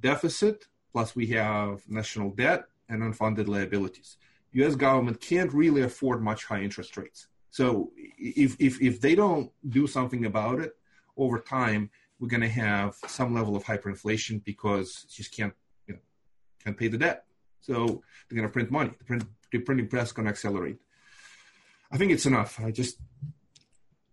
deficit, 0.00 0.66
plus 0.92 1.14
we 1.14 1.26
have 1.28 1.82
national 1.88 2.30
debt 2.30 2.64
and 2.88 3.02
unfunded 3.02 3.48
liabilities. 3.48 4.16
U.S. 4.52 4.74
government 4.74 5.20
can't 5.20 5.52
really 5.52 5.82
afford 5.82 6.22
much 6.22 6.44
high 6.44 6.62
interest 6.62 6.96
rates. 6.96 7.28
So 7.50 7.90
if, 7.96 8.56
if, 8.58 8.80
if 8.80 9.00
they 9.00 9.14
don't 9.14 9.50
do 9.68 9.86
something 9.86 10.24
about 10.24 10.60
it 10.60 10.72
over 11.16 11.38
time, 11.38 11.90
we're 12.18 12.28
going 12.28 12.42
to 12.42 12.48
have 12.48 12.94
some 13.06 13.34
level 13.34 13.56
of 13.56 13.64
hyperinflation 13.64 14.44
because 14.44 15.04
just 15.10 15.34
can't, 15.34 15.54
you 15.86 15.94
know, 15.94 16.00
can't 16.62 16.76
pay 16.76 16.88
the 16.88 16.98
debt. 16.98 17.24
So 17.60 18.02
they're 18.28 18.36
going 18.36 18.48
to 18.48 18.52
print 18.52 18.70
money. 18.70 18.90
Print, 19.06 19.24
the 19.50 19.58
printing 19.58 19.88
press 19.88 20.12
to 20.26 20.32
accelerate. 20.32 20.76
I 21.90 21.98
think 21.98 22.12
it's 22.12 22.26
enough. 22.26 22.60
I 22.60 22.70
just, 22.70 22.98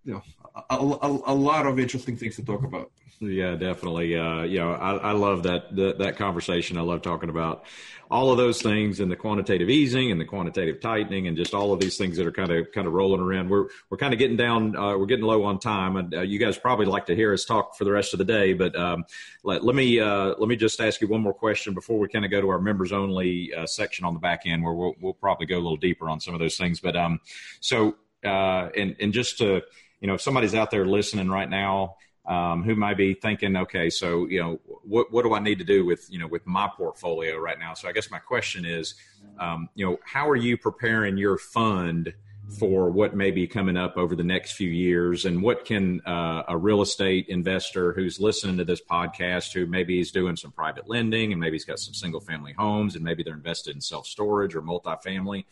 you 0.08 0.14
know, 0.14 0.24
a, 0.70 0.76
a, 0.76 1.34
a 1.34 1.36
lot 1.36 1.68
of 1.68 1.78
interesting 1.78 2.16
things 2.16 2.38
to 2.38 2.46
talk 2.46 2.64
about. 2.64 2.92
Yeah, 3.20 3.56
definitely. 3.56 4.16
Uh, 4.16 4.44
you 4.44 4.60
know, 4.60 4.72
I, 4.72 4.96
I 4.96 5.12
love 5.12 5.44
that, 5.44 5.76
that, 5.76 5.98
that 5.98 6.18
conversation. 6.18 6.78
I 6.78 6.82
love 6.82 7.02
talking 7.02 7.30
about 7.30 7.66
all 8.10 8.32
of 8.32 8.38
those 8.38 8.62
things 8.62 9.02
and 9.02 9.12
the 9.12 9.18
quantitative 9.18 9.70
easing 9.70 10.12
and 10.12 10.22
the 10.22 10.26
quantitative 10.26 10.80
tightening 10.80 11.28
and 11.28 11.36
just 11.36 11.54
all 11.54 11.74
of 11.74 11.82
these 11.82 11.98
things 11.98 12.16
that 12.16 12.26
are 12.26 12.32
kind 12.32 12.52
of 12.52 12.72
kind 12.72 12.88
of 12.88 12.94
rolling 12.94 13.20
around. 13.20 13.50
We're 13.50 13.68
we're 13.90 13.98
kind 13.98 14.14
of 14.14 14.20
getting 14.20 14.38
down. 14.38 14.78
Uh, 14.78 14.98
we're 14.98 15.08
getting 15.08 15.26
low 15.26 15.44
on 15.44 15.60
time, 15.60 15.98
and 15.98 16.14
uh, 16.14 16.22
you 16.22 16.40
guys 16.40 16.58
probably 16.58 16.86
like 16.86 17.08
to 17.08 17.16
hear 17.16 17.34
us 17.34 17.44
talk 17.44 17.76
for 17.76 17.84
the 17.84 17.92
rest 17.92 18.14
of 18.14 18.20
the 18.20 18.26
day. 18.26 18.54
But 18.54 18.78
um, 18.78 19.04
let, 19.44 19.66
let 19.66 19.76
me 19.76 20.00
uh, 20.00 20.36
let 20.38 20.48
me 20.48 20.56
just 20.56 20.80
ask 20.80 21.02
you 21.02 21.08
one 21.08 21.22
more 21.22 21.34
question 21.34 21.74
before 21.74 22.00
we 22.00 22.08
kind 22.08 22.24
of 22.24 22.32
go 22.32 22.40
to 22.40 22.50
our 22.50 22.62
members 22.62 22.94
only 22.94 23.54
uh, 23.54 23.66
section 23.66 24.06
on 24.06 24.14
the 24.14 24.22
back 24.22 24.44
end, 24.46 24.64
where 24.64 24.74
we'll 24.74 24.94
we'll 25.02 25.16
probably 25.16 25.48
go 25.48 25.56
a 25.56 25.60
little 25.60 25.76
deeper 25.76 26.08
on 26.08 26.22
some 26.22 26.34
of 26.34 26.40
those 26.40 26.56
things. 26.56 26.80
But 26.80 26.96
um, 26.96 27.20
so 27.60 27.96
uh, 28.24 28.70
and 28.76 28.96
and 29.00 29.12
just 29.12 29.38
to 29.40 29.64
you 30.00 30.08
know, 30.08 30.16
if 30.16 30.22
somebody's 30.22 30.56
out 30.56 30.72
there 30.72 30.86
listening 30.86 31.30
right 31.30 31.50
now 31.50 31.96
um, 32.28 32.64
who 32.64 32.76
might 32.76 32.98
be 32.98 33.14
thinking, 33.14 33.56
okay, 33.56 33.90
so 33.90 34.28
you 34.28 34.42
know, 34.42 34.60
what 34.84 35.12
what 35.12 35.24
do 35.24 35.34
I 35.34 35.40
need 35.40 35.60
to 35.60 35.66
do 35.66 35.86
with 35.86 36.06
you 36.10 36.20
know 36.20 36.28
with 36.28 36.46
my 36.46 36.70
portfolio 36.76 37.38
right 37.38 37.58
now? 37.58 37.74
So 37.74 37.88
I 37.88 37.94
guess 37.94 38.12
my 38.12 38.20
question 38.20 38.66
is, 38.66 38.96
um, 39.40 39.70
you 39.76 39.86
know, 39.86 39.98
how 40.04 40.30
are 40.30 40.36
you 40.36 40.58
preparing 40.58 41.18
your 41.18 41.38
fund 41.38 42.14
for 42.60 42.90
what 42.90 43.14
may 43.14 43.30
be 43.30 43.46
coming 43.46 43.76
up 43.76 43.98
over 43.98 44.16
the 44.16 44.24
next 44.24 44.54
few 44.54 44.70
years, 44.70 45.26
and 45.26 45.42
what 45.42 45.64
can 45.64 46.02
uh, 46.06 46.44
a 46.50 46.58
real 46.58 46.82
estate 46.82 47.28
investor 47.30 47.94
who's 47.94 48.20
listening 48.20 48.58
to 48.58 48.66
this 48.66 48.82
podcast, 48.82 49.54
who 49.54 49.66
maybe 49.66 50.00
is 50.00 50.12
doing 50.12 50.36
some 50.36 50.52
private 50.52 50.90
lending, 50.90 51.32
and 51.32 51.40
maybe 51.40 51.56
he's 51.56 51.66
got 51.66 51.80
some 51.80 51.94
single 51.94 52.22
family 52.22 52.54
homes, 52.58 52.96
and 52.96 53.04
maybe 53.04 53.24
they're 53.24 53.34
invested 53.34 53.74
in 53.74 53.82
self 53.82 54.06
storage 54.06 54.54
or 54.54 54.62
multifamily 54.62 55.46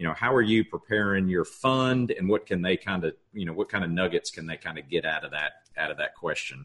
you 0.00 0.06
know 0.06 0.14
how 0.14 0.34
are 0.34 0.40
you 0.40 0.64
preparing 0.64 1.28
your 1.28 1.44
fund 1.44 2.10
and 2.10 2.26
what 2.26 2.46
can 2.46 2.62
they 2.62 2.74
kind 2.74 3.04
of 3.04 3.12
you 3.34 3.44
know 3.44 3.52
what 3.52 3.68
kind 3.68 3.84
of 3.84 3.90
nuggets 3.90 4.30
can 4.30 4.46
they 4.46 4.56
kind 4.56 4.78
of 4.78 4.88
get 4.88 5.04
out 5.04 5.26
of 5.26 5.30
that 5.30 5.52
out 5.76 5.90
of 5.90 5.98
that 5.98 6.14
question? 6.14 6.64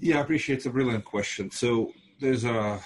Yeah 0.00 0.16
i 0.16 0.20
appreciate 0.22 0.56
it's 0.56 0.66
a 0.66 0.70
brilliant 0.70 1.04
question. 1.04 1.50
So 1.50 1.92
there's 2.18 2.44
a 2.44 2.80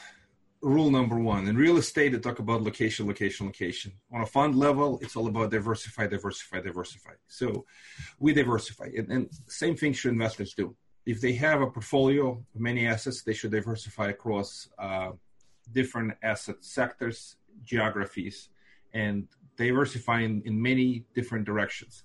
rule 0.60 0.90
number 0.90 1.18
one. 1.20 1.46
In 1.46 1.56
real 1.56 1.76
estate 1.76 2.10
they 2.10 2.18
talk 2.18 2.40
about 2.40 2.62
location 2.64 3.06
location 3.06 3.46
location. 3.46 3.92
On 4.12 4.22
a 4.22 4.26
fund 4.26 4.56
level 4.56 4.98
it's 5.00 5.14
all 5.14 5.28
about 5.28 5.52
diversify 5.52 6.08
diversify 6.08 6.60
diversify. 6.60 7.14
So 7.28 7.64
we 8.18 8.32
diversify 8.32 8.88
and, 8.98 9.08
and 9.12 9.30
same 9.46 9.76
thing 9.76 9.92
should 9.92 10.10
investors 10.10 10.52
do. 10.52 10.74
If 11.06 11.20
they 11.20 11.34
have 11.34 11.60
a 11.60 11.68
portfolio 11.68 12.44
of 12.54 12.60
many 12.60 12.88
assets 12.88 13.22
they 13.22 13.34
should 13.34 13.52
diversify 13.52 14.08
across 14.08 14.68
uh, 14.80 15.12
different 15.70 16.14
asset 16.24 16.56
sectors 16.60 17.36
geographies 17.64 18.48
and 18.94 19.26
diversifying 19.56 20.42
in 20.44 20.60
many 20.60 21.04
different 21.14 21.44
directions. 21.44 22.04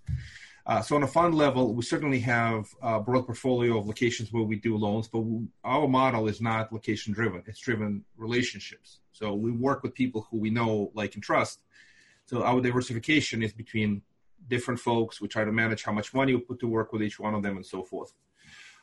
Uh, 0.65 0.82
so 0.82 0.97
on 0.97 1.04
a 1.04 1.08
fund 1.08 1.34
level, 1.34 1.73
we 1.73 1.82
certainly 1.82 2.19
have 2.19 2.67
a 2.82 3.00
broad 3.00 3.26
portfolio 3.26 3.78
of 3.78 3.88
locations 3.88 4.34
where 4.34 4.43
we 4.43 4.58
do 4.58 4.76
loans, 4.76 5.08
but 5.08 5.19
we, 5.19 5.47
our 5.63 5.88
model 5.88 6.28
is 6.28 6.41
not 6.41 6.73
location 6.73 7.13
driven. 7.13 7.41
It's 7.47 7.60
driven 7.60 8.04
relationships. 8.17 9.00
So 9.13 9.34
we 9.34 9.52
work 9.52 9.82
with 9.82 9.95
people 9.95 10.28
who 10.30 10.38
we 10.38 10.50
know, 10.50 10.91
like, 10.93 11.15
and 11.15 11.23
trust. 11.23 11.62
So 12.26 12.43
our 12.43 12.60
diversification 12.60 13.41
is 13.41 13.54
between 13.54 14.02
different 14.50 14.82
folks. 14.82 15.21
We 15.21 15.30
try 15.30 15.45
to 15.45 15.54
manage 15.54 15.84
how 15.84 15.93
much 15.93 16.13
money 16.13 16.36
we 16.36 16.41
put 16.41 16.60
to 16.60 16.67
work 16.67 16.91
with 16.91 17.02
each 17.02 17.17
one 17.17 17.34
of 17.34 17.43
them 17.43 17.56
and 17.56 17.65
so 17.65 17.82
forth. 17.82 18.12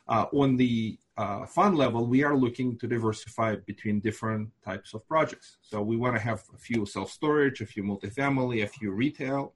Uh, 0.07 0.25
on 0.33 0.55
the 0.55 0.97
uh, 1.17 1.45
fund 1.45 1.77
level, 1.77 2.05
we 2.05 2.23
are 2.23 2.35
looking 2.35 2.77
to 2.77 2.87
diversify 2.87 3.55
between 3.65 3.99
different 3.99 4.49
types 4.63 4.93
of 4.93 5.07
projects. 5.07 5.57
So 5.61 5.81
we 5.81 5.97
want 5.97 6.15
to 6.15 6.21
have 6.21 6.43
a 6.53 6.57
few 6.57 6.85
self-storage, 6.85 7.61
a 7.61 7.65
few 7.65 7.83
multifamily, 7.83 8.63
a 8.63 8.67
few 8.67 8.91
retail, 8.91 9.53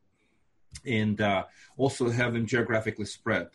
and 0.85 1.19
uh, 1.21 1.43
also 1.77 2.09
have 2.09 2.33
them 2.33 2.45
geographically 2.45 3.05
spread. 3.05 3.49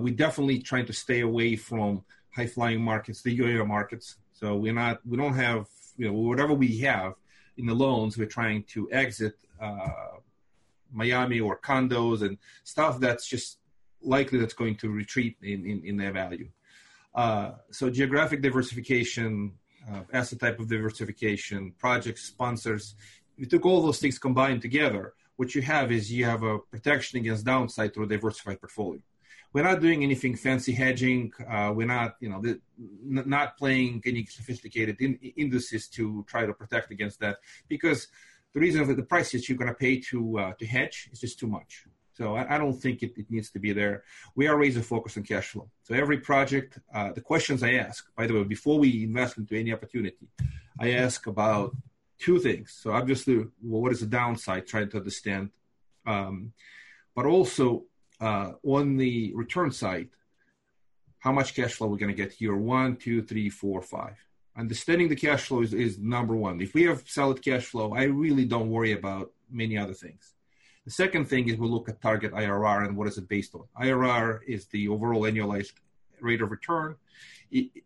We 0.00 0.12
definitely 0.12 0.60
trying 0.60 0.86
to 0.86 0.92
stay 0.92 1.20
away 1.20 1.56
from 1.56 2.04
high-flying 2.34 2.80
markets, 2.80 3.22
the 3.22 3.38
UAR 3.38 3.66
markets. 3.66 4.16
So 4.32 4.56
we're 4.56 4.72
not, 4.72 5.00
we 5.06 5.16
don't 5.16 5.34
have, 5.34 5.66
you 5.96 6.06
know, 6.06 6.12
whatever 6.12 6.54
we 6.54 6.78
have 6.78 7.14
in 7.56 7.66
the 7.66 7.74
loans, 7.74 8.16
we're 8.16 8.26
trying 8.26 8.64
to 8.74 8.90
exit 8.92 9.36
uh, 9.60 10.18
Miami 10.92 11.40
or 11.40 11.58
condos 11.58 12.22
and 12.22 12.38
stuff 12.62 13.00
that's 13.00 13.26
just 13.26 13.58
likely 14.04 14.38
that's 14.38 14.54
going 14.54 14.76
to 14.76 14.90
retreat 14.90 15.36
in, 15.42 15.66
in, 15.66 15.82
in 15.84 15.96
their 15.96 16.12
value. 16.12 16.48
Uh, 17.14 17.52
so 17.70 17.90
geographic 17.90 18.42
diversification, 18.42 19.52
uh, 19.90 20.00
asset 20.12 20.40
type 20.40 20.58
of 20.58 20.68
diversification, 20.68 21.72
projects, 21.78 22.24
sponsors, 22.24 22.94
we 23.38 23.46
took 23.46 23.64
all 23.66 23.82
those 23.82 23.98
things 23.98 24.18
combined 24.18 24.62
together, 24.62 25.14
what 25.36 25.54
you 25.54 25.62
have 25.62 25.90
is 25.90 26.12
you 26.12 26.24
have 26.24 26.42
a 26.42 26.58
protection 26.58 27.18
against 27.18 27.44
downside 27.44 27.92
through 27.92 28.04
a 28.04 28.08
diversified 28.08 28.60
portfolio. 28.60 29.00
We're 29.52 29.64
not 29.64 29.80
doing 29.80 30.02
anything 30.02 30.36
fancy 30.36 30.72
hedging. 30.72 31.32
Uh, 31.48 31.72
we're 31.74 31.86
not, 31.86 32.16
you 32.20 32.28
know, 32.28 32.40
the, 32.40 32.60
n- 32.78 33.24
not 33.26 33.56
playing 33.56 34.02
any 34.04 34.26
sophisticated 34.26 34.96
in- 35.00 35.18
indices 35.36 35.88
to 35.90 36.24
try 36.26 36.44
to 36.44 36.52
protect 36.52 36.90
against 36.90 37.20
that 37.20 37.38
because 37.68 38.08
the 38.52 38.60
reason 38.60 38.86
that 38.86 38.96
the 38.96 39.02
price 39.02 39.32
that 39.32 39.48
you're 39.48 39.58
going 39.58 39.68
to 39.68 39.74
pay 39.74 40.00
to 40.00 40.38
uh, 40.38 40.52
to 40.58 40.66
hedge 40.66 41.08
is 41.12 41.20
just 41.20 41.38
too 41.38 41.46
much. 41.46 41.84
So 42.16 42.36
I, 42.36 42.54
I 42.54 42.58
don't 42.58 42.80
think 42.80 43.02
it, 43.02 43.12
it, 43.16 43.30
needs 43.30 43.50
to 43.50 43.58
be 43.58 43.72
there. 43.72 44.04
We 44.36 44.46
are 44.46 44.56
razor 44.56 44.82
focused 44.82 45.18
on 45.18 45.24
cash 45.24 45.48
flow. 45.48 45.68
So 45.82 45.94
every 45.94 46.18
project, 46.18 46.78
uh, 46.94 47.12
the 47.12 47.20
questions 47.20 47.62
I 47.62 47.72
ask, 47.72 48.06
by 48.16 48.26
the 48.26 48.34
way, 48.34 48.44
before 48.44 48.78
we 48.78 49.02
invest 49.02 49.36
into 49.36 49.58
any 49.58 49.72
opportunity, 49.72 50.28
I 50.78 50.92
ask 50.92 51.26
about 51.26 51.74
two 52.18 52.38
things. 52.38 52.72
So 52.80 52.92
obviously, 52.92 53.36
well, 53.36 53.82
what 53.82 53.92
is 53.92 54.00
the 54.00 54.06
downside? 54.06 54.66
Trying 54.66 54.90
to 54.90 54.98
understand, 54.98 55.50
um, 56.06 56.52
but 57.16 57.26
also 57.26 57.84
uh, 58.20 58.52
on 58.62 58.96
the 58.96 59.32
return 59.34 59.72
side, 59.72 60.08
how 61.18 61.32
much 61.32 61.54
cash 61.54 61.72
flow 61.74 61.88
we're 61.88 61.96
going 61.96 62.14
to 62.14 62.22
get 62.22 62.32
here? 62.32 62.54
One, 62.54 62.96
two, 62.96 63.22
three, 63.22 63.50
four, 63.50 63.82
five. 63.82 64.16
Understanding 64.56 65.08
the 65.08 65.16
cash 65.16 65.46
flow 65.46 65.62
is, 65.62 65.74
is 65.74 65.98
number 65.98 66.36
one. 66.36 66.60
If 66.60 66.74
we 66.74 66.84
have 66.84 67.02
solid 67.06 67.42
cash 67.42 67.64
flow, 67.64 67.92
I 67.92 68.04
really 68.04 68.44
don't 68.44 68.70
worry 68.70 68.92
about 68.92 69.32
many 69.50 69.76
other 69.76 69.94
things. 69.94 70.34
The 70.84 70.90
second 70.90 71.26
thing 71.26 71.48
is 71.48 71.56
we 71.56 71.68
look 71.68 71.88
at 71.88 72.02
target 72.02 72.32
IRR 72.32 72.86
and 72.86 72.96
what 72.96 73.08
is 73.08 73.16
it 73.16 73.28
based 73.28 73.54
on. 73.54 73.64
IRR 73.80 74.40
is 74.46 74.66
the 74.66 74.88
overall 74.88 75.22
annualized 75.22 75.72
rate 76.20 76.42
of 76.42 76.50
return. 76.50 76.96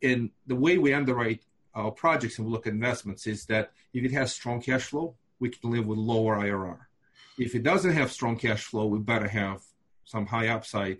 And 0.02 0.30
the 0.46 0.56
way 0.56 0.78
we 0.78 0.92
underwrite 0.92 1.42
our 1.74 1.90
projects 1.90 2.38
and 2.38 2.46
we 2.46 2.52
look 2.52 2.66
at 2.66 2.72
investments 2.72 3.26
is 3.26 3.44
that 3.46 3.70
if 3.92 4.04
it 4.04 4.12
has 4.12 4.32
strong 4.32 4.60
cash 4.60 4.84
flow, 4.84 5.14
we 5.38 5.50
can 5.50 5.70
live 5.70 5.86
with 5.86 5.98
lower 5.98 6.36
IRR. 6.36 6.78
If 7.38 7.54
it 7.54 7.62
doesn't 7.62 7.92
have 7.92 8.10
strong 8.10 8.36
cash 8.36 8.64
flow, 8.64 8.86
we 8.86 8.98
better 8.98 9.28
have 9.28 9.62
some 10.04 10.26
high 10.26 10.48
upside. 10.48 10.98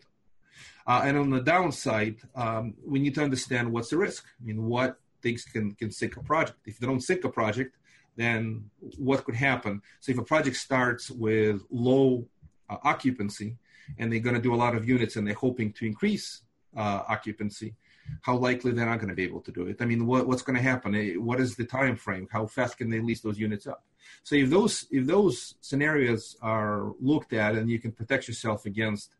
Uh, 0.86 1.02
and 1.04 1.18
on 1.18 1.30
the 1.30 1.40
downside, 1.40 2.16
um, 2.36 2.74
we 2.86 3.00
need 3.00 3.14
to 3.16 3.22
understand 3.22 3.72
what's 3.72 3.90
the 3.90 3.96
risk. 3.96 4.24
I 4.40 4.46
mean, 4.46 4.66
what 4.66 5.00
things 5.20 5.44
can, 5.44 5.72
can 5.72 5.90
sink 5.90 6.16
a 6.16 6.22
project. 6.22 6.58
If 6.64 6.78
they 6.78 6.86
don't 6.86 7.00
sink 7.00 7.24
a 7.24 7.28
project, 7.28 7.76
then 8.18 8.68
what 8.96 9.24
could 9.24 9.36
happen? 9.36 9.80
So 10.00 10.10
if 10.12 10.18
a 10.18 10.24
project 10.24 10.56
starts 10.56 11.08
with 11.08 11.62
low 11.70 12.26
uh, 12.68 12.76
occupancy 12.82 13.56
and 13.96 14.12
they're 14.12 14.26
going 14.28 14.34
to 14.34 14.42
do 14.42 14.54
a 14.54 14.62
lot 14.64 14.74
of 14.74 14.88
units 14.88 15.14
and 15.16 15.24
they're 15.24 15.34
hoping 15.34 15.72
to 15.74 15.86
increase 15.86 16.42
uh, 16.76 17.02
occupancy, 17.08 17.74
how 18.22 18.36
likely 18.36 18.72
they're 18.72 18.86
not 18.86 18.98
going 18.98 19.08
to 19.08 19.14
be 19.14 19.22
able 19.22 19.40
to 19.42 19.52
do 19.52 19.68
it. 19.68 19.76
I 19.80 19.84
mean, 19.84 20.04
what, 20.04 20.26
what's 20.26 20.42
going 20.42 20.56
to 20.56 20.62
happen? 20.62 20.94
Eh, 20.96 21.14
what 21.14 21.38
is 21.40 21.54
the 21.54 21.64
time 21.64 21.94
frame? 21.94 22.26
How 22.30 22.46
fast 22.46 22.78
can 22.78 22.90
they 22.90 23.00
lease 23.00 23.20
those 23.20 23.38
units 23.38 23.66
up? 23.68 23.84
So 24.24 24.34
if 24.34 24.50
those 24.50 24.86
if 24.90 25.06
those 25.06 25.54
scenarios 25.60 26.36
are 26.42 26.92
looked 27.00 27.32
at 27.34 27.54
and 27.54 27.70
you 27.70 27.78
can 27.78 27.92
protect 27.92 28.26
yourself 28.26 28.64
against 28.64 29.14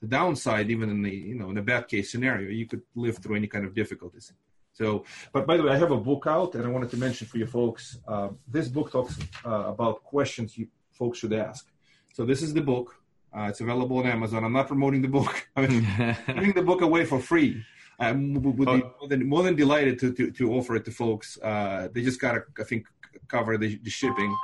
the 0.00 0.06
downside, 0.06 0.70
even 0.70 0.90
in 0.90 1.02
the 1.02 1.10
you 1.10 1.34
know 1.34 1.50
in 1.50 1.58
a 1.58 1.62
bad 1.62 1.88
case 1.88 2.12
scenario, 2.12 2.50
you 2.50 2.66
could 2.66 2.82
live 2.94 3.18
through 3.18 3.36
any 3.36 3.46
kind 3.46 3.64
of 3.64 3.74
difficulties. 3.74 4.32
So, 4.74 5.04
but 5.32 5.46
by 5.46 5.56
the 5.56 5.62
way, 5.62 5.72
I 5.72 5.76
have 5.76 5.92
a 5.92 5.96
book 5.96 6.24
out, 6.26 6.54
and 6.56 6.66
I 6.66 6.68
wanted 6.68 6.90
to 6.90 6.96
mention 6.96 7.26
for 7.26 7.38
you 7.38 7.46
folks. 7.46 7.98
Uh, 8.06 8.28
this 8.48 8.68
book 8.68 8.90
talks 8.90 9.16
uh, 9.46 9.72
about 9.74 10.02
questions 10.02 10.58
you 10.58 10.66
folks 10.90 11.20
should 11.20 11.32
ask. 11.32 11.66
So 12.12 12.24
this 12.24 12.42
is 12.42 12.52
the 12.52 12.60
book. 12.60 12.96
Uh, 13.36 13.48
it's 13.50 13.60
available 13.60 13.98
on 13.98 14.06
Amazon. 14.06 14.44
I'm 14.44 14.52
not 14.52 14.66
promoting 14.68 15.00
the 15.00 15.08
book. 15.08 15.48
I'm 15.56 15.86
giving 16.26 16.52
the 16.52 16.62
book 16.62 16.82
away 16.82 17.04
for 17.04 17.20
free. 17.20 17.64
I 17.98 18.10
would 18.10 18.56
be 18.56 18.64
oh. 18.66 18.94
more 18.98 19.08
than, 19.08 19.28
more 19.28 19.42
than 19.44 19.54
delighted 19.54 19.98
to, 20.00 20.12
to, 20.12 20.30
to 20.32 20.52
offer 20.54 20.74
it 20.74 20.84
to 20.86 20.90
folks. 20.90 21.38
Uh, 21.40 21.88
they 21.92 22.02
just 22.02 22.20
got 22.20 22.32
to, 22.32 22.42
I 22.58 22.64
think, 22.64 22.86
cover 23.28 23.56
the, 23.56 23.78
the 23.82 23.90
shipping. 23.90 24.36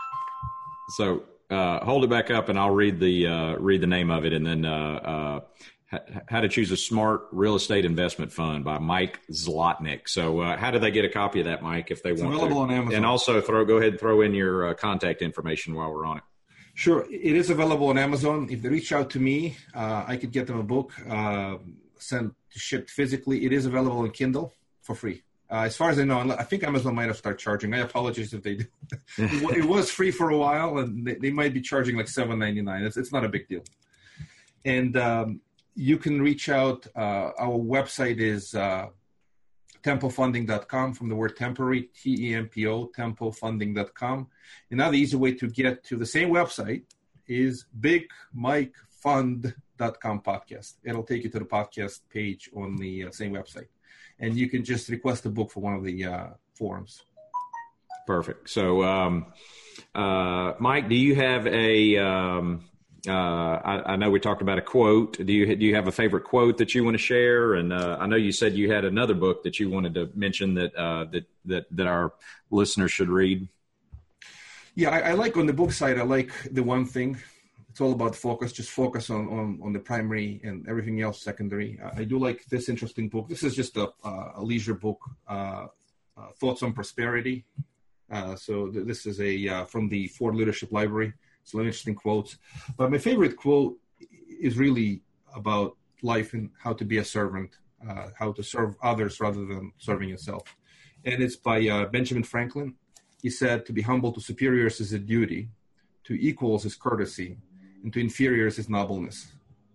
So 0.97 1.25
uh, 1.51 1.85
hold 1.85 2.05
it 2.05 2.11
back 2.11 2.31
up, 2.31 2.49
and 2.49 2.59
I'll 2.59 2.71
read 2.71 3.01
the 3.01 3.27
uh, 3.27 3.55
read 3.57 3.81
the 3.81 3.87
name 3.87 4.11
of 4.11 4.25
it, 4.25 4.33
and 4.33 4.47
then 4.47 4.64
uh, 4.64 5.01
uh, 5.12 5.40
how 6.29 6.40
to 6.40 6.48
choose 6.48 6.70
a 6.70 6.76
smart 6.76 7.22
real 7.33 7.57
estate 7.57 7.85
investment 7.85 8.33
fund 8.33 8.64
by 8.64 8.79
Mike 8.79 9.20
Zlotnik. 9.31 10.09
So, 10.09 10.40
uh, 10.40 10.57
how 10.57 10.70
do 10.70 10.79
they 10.79 10.90
get 10.90 11.05
a 11.05 11.09
copy 11.09 11.40
of 11.40 11.46
that, 11.46 11.62
Mike, 11.62 11.90
if 11.90 12.03
they 12.03 12.12
it's 12.12 12.22
want? 12.22 12.35
Available 12.35 12.57
to? 12.57 12.62
on 12.62 12.70
Amazon. 12.70 12.94
And 12.96 13.07
also, 13.07 13.40
throw 13.40 13.64
go 13.64 13.79
ahead 13.79 13.92
and 13.92 14.00
throw 14.00 14.20
in 14.20 14.35
your 14.35 14.72
contact 14.74 15.22
information 15.22 15.74
while 15.74 15.92
we're 15.92 16.07
on 16.07 16.18
it. 16.18 16.22
Sure, 16.74 17.05
it 17.11 17.37
is 17.37 17.50
available 17.50 17.88
on 17.88 17.98
Amazon. 17.98 18.48
If 18.50 18.62
they 18.62 18.68
reach 18.68 18.92
out 18.92 19.11
to 19.11 19.20
me, 19.20 19.57
I 19.74 20.16
could 20.16 20.31
get 20.31 20.46
them 20.46 20.59
a 20.59 20.62
book 20.62 20.92
sent 21.98 22.35
to 22.53 22.59
shipped 22.59 22.90
physically. 22.90 23.44
It 23.44 23.53
is 23.53 23.66
available 23.66 23.98
on 23.98 24.11
Kindle 24.11 24.55
for 24.83 24.94
free. 24.94 25.22
Uh, 25.50 25.64
as 25.64 25.76
far 25.76 25.90
as 25.90 25.98
I 25.98 26.05
know, 26.05 26.20
I 26.20 26.44
think 26.44 26.62
Amazon 26.62 26.94
might 26.94 27.09
have 27.09 27.16
started 27.16 27.40
charging. 27.40 27.74
I 27.74 27.79
apologize 27.79 28.33
if 28.33 28.42
they 28.42 28.55
do. 28.55 28.64
it 29.18 29.64
was 29.64 29.90
free 29.90 30.12
for 30.12 30.31
a 30.31 30.38
while, 30.38 30.79
and 30.79 31.05
they, 31.05 31.14
they 31.16 31.31
might 31.31 31.53
be 31.53 31.61
charging 31.61 31.96
like 31.96 32.07
seven 32.07 32.38
ninety 32.38 32.62
nine. 32.62 32.85
It's 32.85 32.96
it's 32.96 33.12
not 33.12 33.24
a 33.24 33.29
big 33.29 33.48
deal. 33.48 33.62
And 34.64 34.96
um, 34.96 35.40
you 35.81 35.97
can 35.97 36.21
reach 36.21 36.51
out. 36.51 36.87
Uh, 36.95 37.31
our 37.38 37.59
website 37.59 38.19
is 38.19 38.55
uh, 38.55 38.88
tempofunding.com 39.83 40.93
from 40.93 41.09
the 41.09 41.14
word 41.14 41.37
temporary, 41.37 41.88
T 41.99 42.29
E 42.29 42.35
M 42.35 42.49
P 42.49 42.66
O, 42.66 42.88
tempofunding.com. 42.88 44.27
Another 44.71 44.95
easy 44.95 45.16
way 45.16 45.33
to 45.33 45.49
get 45.49 45.83
to 45.85 45.97
the 45.97 46.05
same 46.05 46.29
website 46.29 46.83
is 47.27 47.64
Big 47.81 48.09
Mike 48.35 48.75
Fund 48.90 49.55
com 49.79 50.21
podcast. 50.21 50.75
It'll 50.85 51.03
take 51.03 51.25
you 51.25 51.31
to 51.31 51.38
the 51.38 51.47
podcast 51.47 52.01
page 52.12 52.51
on 52.55 52.77
the 52.77 53.07
uh, 53.07 53.11
same 53.11 53.33
website, 53.33 53.69
and 54.19 54.37
you 54.37 54.51
can 54.51 54.62
just 54.62 54.90
request 54.90 55.25
a 55.25 55.31
book 55.31 55.51
for 55.51 55.61
one 55.61 55.73
of 55.73 55.83
the 55.83 56.05
uh, 56.05 56.27
forums. 56.53 57.05
Perfect. 58.07 58.51
So, 58.51 58.83
um, 58.83 59.33
uh, 59.95 60.53
Mike, 60.59 60.90
do 60.90 60.95
you 60.95 61.14
have 61.14 61.47
a? 61.47 61.97
Um, 61.97 62.70
uh, 63.09 63.13
I, 63.13 63.93
I, 63.93 63.97
know 63.97 64.11
we 64.11 64.21
talked 64.21 64.43
about 64.43 64.59
a 64.59 64.63
quote. 64.63 65.25
Do 65.25 65.33
you 65.33 65.57
do 65.57 65.65
you 65.65 65.75
have 65.75 65.89
a 65.89 65.93
favorite 65.93 66.25
quote 66.25 66.59
that 66.59 66.75
you 66.75 66.85
want 66.85 66.95
to 66.95 67.03
share? 67.03 67.55
And 67.55 67.73
uh, 67.73 67.97
I 67.99 68.07
know 68.07 68.17
you 68.17 68.33
said 68.33 68.55
you 68.55 68.71
had 68.71 68.85
another 68.85 69.15
book 69.15 69.43
that 69.45 69.59
you 69.59 69.71
wanted 69.71 69.95
to 69.95 70.11
mention 70.15 70.55
that 70.55 70.75
uh, 70.75 71.05
that 71.13 71.25
that 71.47 71.67
that 71.71 71.87
our 71.87 72.13
listeners 72.51 72.93
should 72.93 73.09
read. 73.09 73.49
Yeah, 74.75 74.91
I, 74.91 74.99
I 75.01 75.13
like 75.13 75.37
on 75.37 75.47
the 75.47 75.53
book 75.53 75.73
side. 75.73 75.99
I 75.99 76.03
like 76.03 76.33
the 76.51 76.63
one 76.63 76.85
thing 76.85 77.19
it's 77.71 77.81
all 77.81 77.93
about 77.93 78.15
focus. 78.15 78.53
Just 78.53 78.71
focus 78.71 79.09
on 79.09 79.29
on, 79.29 79.61
on 79.63 79.73
the 79.73 79.79
primary 79.79 80.41
and 80.45 80.69
everything 80.69 81.01
else 81.01 81.23
secondary. 81.23 81.79
I, 81.83 82.01
I 82.01 82.05
do 82.05 82.19
like 82.19 82.45
this 82.47 82.69
interesting 82.69 83.09
book. 83.09 83.29
This 83.29 83.43
is 83.43 83.57
just 83.57 83.77
a, 83.77 83.89
a 84.05 84.43
leisure 84.43 84.75
book, 84.75 85.01
uh, 85.29 85.67
uh, 86.19 86.29
Thoughts 86.39 86.63
on 86.63 86.73
Prosperity. 86.75 87.45
Uh, 88.11 88.35
so 88.35 88.69
th- 88.69 88.87
this 88.87 89.07
is 89.07 89.21
a 89.21 89.65
from 89.65 89.89
the 89.89 90.09
Forbes 90.09 90.37
Leadership 90.37 90.73
Library. 90.73 91.15
Some 91.51 91.61
interesting 91.61 91.95
quotes, 91.95 92.37
but 92.77 92.91
my 92.91 92.99
favorite 92.99 93.37
quote 93.37 93.77
is 94.41 94.57
really 94.57 95.03
about 95.35 95.77
life 96.03 96.33
and 96.33 96.51
how 96.63 96.73
to 96.75 96.85
be 96.85 96.99
a 96.99 97.05
servant, 97.05 97.51
uh, 97.89 98.09
how 98.19 98.33
to 98.33 98.43
serve 98.43 98.77
others 98.83 99.21
rather 99.21 99.45
than 99.45 99.73
serving 99.79 100.09
yourself. 100.09 100.57
And 101.05 101.23
it's 101.23 101.37
by 101.37 101.67
uh, 101.69 101.87
Benjamin 101.87 102.25
Franklin. 102.25 102.75
He 103.23 103.31
said, 103.31 103.67
"To 103.67 103.73
be 103.73 103.83
humble 103.83 104.13
to 104.13 104.21
superiors 104.21 104.81
is 104.81 104.93
a 104.93 104.99
duty, 104.99 105.49
to 106.05 106.15
equals 106.15 106.65
is 106.65 106.75
courtesy, 106.75 107.37
and 107.83 107.93
to 107.93 108.01
inferiors 108.01 108.59
is 108.59 108.69
nobleness. 108.69 109.33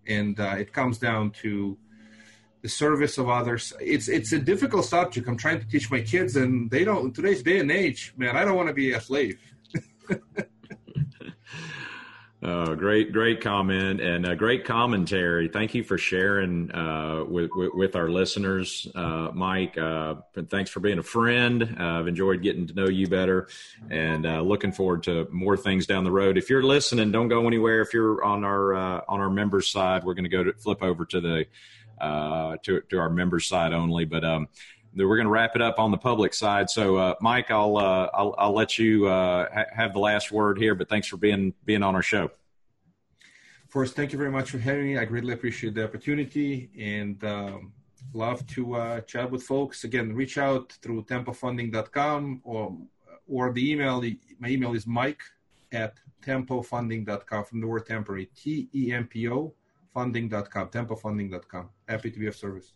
And 0.08 0.40
uh, 0.40 0.56
it 0.58 0.74
comes 0.74 0.98
down 0.98 1.32
to 1.44 1.78
the 2.62 2.70
service 2.70 3.18
of 3.18 3.30
others. 3.30 3.74
It's 3.80 4.08
it's 4.08 4.32
a 4.32 4.40
difficult 4.40 4.86
subject. 4.86 5.28
I'm 5.28 5.38
trying 5.38 5.60
to 5.60 5.68
teach 5.68 5.92
my 5.92 6.02
kids, 6.02 6.36
and 6.36 6.70
they 6.70 6.84
don't. 6.84 7.06
In 7.06 7.14
today's 7.14 7.44
day 7.44 7.60
and 7.60 7.72
age, 7.72 8.14
man, 8.18 8.36
I 8.36 8.46
don't 8.46 8.56
want 8.56 8.70
to 8.70 8.74
be 8.74 8.94
a 8.94 9.02
slave. 9.02 9.40
Uh, 12.44 12.76
great, 12.76 13.12
great 13.12 13.42
comment 13.42 14.00
and 14.02 14.26
a 14.26 14.36
great 14.36 14.66
commentary. 14.66 15.48
Thank 15.48 15.74
you 15.74 15.84
for 15.84 15.98
sharing 15.98 16.72
uh, 16.76 17.24
with, 17.28 17.50
with, 17.56 17.72
with 17.74 17.96
our 17.96 18.10
listeners, 18.10 18.88
uh, 18.94 19.32
Mike. 19.34 19.78
Uh, 19.78 20.16
thanks 20.50 20.70
for 20.70 20.80
being 20.80 21.00
a 21.00 21.04
friend. 21.04 21.78
Uh, 21.80 22.00
I've 22.00 22.08
enjoyed 22.08 22.44
getting 22.44 22.68
to 22.68 22.74
know 22.74 22.88
you 22.88 23.08
better, 23.08 23.48
and 23.90 24.28
uh, 24.28 24.42
looking 24.42 24.74
forward 24.74 25.04
to 25.04 25.28
more 25.32 25.58
things 25.58 25.88
down 25.88 26.04
the 26.04 26.12
road. 26.12 26.38
If 26.38 26.50
you're 26.50 26.62
listening, 26.62 27.12
don't 27.12 27.30
go 27.30 27.48
anywhere. 27.48 27.82
If 27.82 27.94
you're 27.94 28.24
on 28.24 28.44
our 28.44 28.76
on 28.76 29.20
our 29.22 29.30
members 29.30 29.72
side, 29.72 30.04
we're 30.04 30.14
going 30.14 30.26
to 30.26 30.30
go 30.30 30.44
to 30.44 30.54
flip 30.54 30.84
over 30.84 31.06
to 31.06 31.22
the 31.22 31.48
to 32.64 32.82
to 32.90 33.00
our 33.00 33.10
members 33.10 33.48
side 33.48 33.74
only, 33.74 34.06
but. 34.06 34.24
Um, 34.24 34.50
we're 34.96 35.18
going 35.18 35.26
to 35.26 35.32
wrap 35.32 35.56
it 35.56 35.62
up 35.62 35.80
on 35.80 35.92
the 35.92 35.98
public 35.98 36.34
side. 36.34 36.70
So, 36.70 36.96
uh, 36.96 37.16
Mike, 37.22 37.52
I'll, 37.52 37.78
uh, 37.78 38.10
I'll, 38.14 38.36
I'll 38.38 38.54
let 38.54 38.78
you 38.78 39.08
uh, 39.08 39.48
ha- 39.54 39.66
have 39.76 39.94
the 39.94 40.00
last 40.00 40.32
word 40.32 40.58
here. 40.58 40.76
But 40.76 40.90
thanks 40.90 41.08
for 41.08 41.18
being 41.18 41.54
being 41.66 41.84
on 41.84 41.96
our 41.96 42.02
show. 42.02 42.32
First, 43.68 43.96
thank 43.96 44.14
you 44.14 44.18
very 44.18 44.32
much 44.32 44.52
for 44.52 44.58
having 44.58 44.86
me. 44.86 44.98
I 44.98 45.06
greatly 45.06 45.34
appreciate 45.34 45.74
the 45.74 45.84
opportunity 45.84 46.70
and 46.80 47.22
um, 47.26 47.74
love 48.14 48.46
to 48.48 48.76
uh, 48.76 49.02
chat 49.02 49.30
with 49.30 49.44
folks. 49.44 49.84
Again, 49.84 50.14
reach 50.14 50.38
out 50.38 50.72
through 50.82 51.04
tempofunding.com 51.04 52.42
or 52.44 52.78
or 53.28 53.52
the 53.52 53.72
email. 53.72 54.02
My 54.40 54.50
email 54.50 54.74
is 54.74 54.88
Mike 54.88 55.22
at 55.72 55.96
tempofunding.com 56.26 57.44
from 57.44 57.60
the 57.60 57.68
word 57.68 57.86
temporary 57.86 58.28
T 58.36 58.70
E 58.74 58.94
M 58.94 59.08
P 59.08 59.28
O 59.30 59.54
funding.com 59.96 60.68
tempofunding.com. 60.68 61.70
Happy 61.88 62.12
to 62.12 62.20
be 62.20 62.28
of 62.28 62.36
service. 62.36 62.74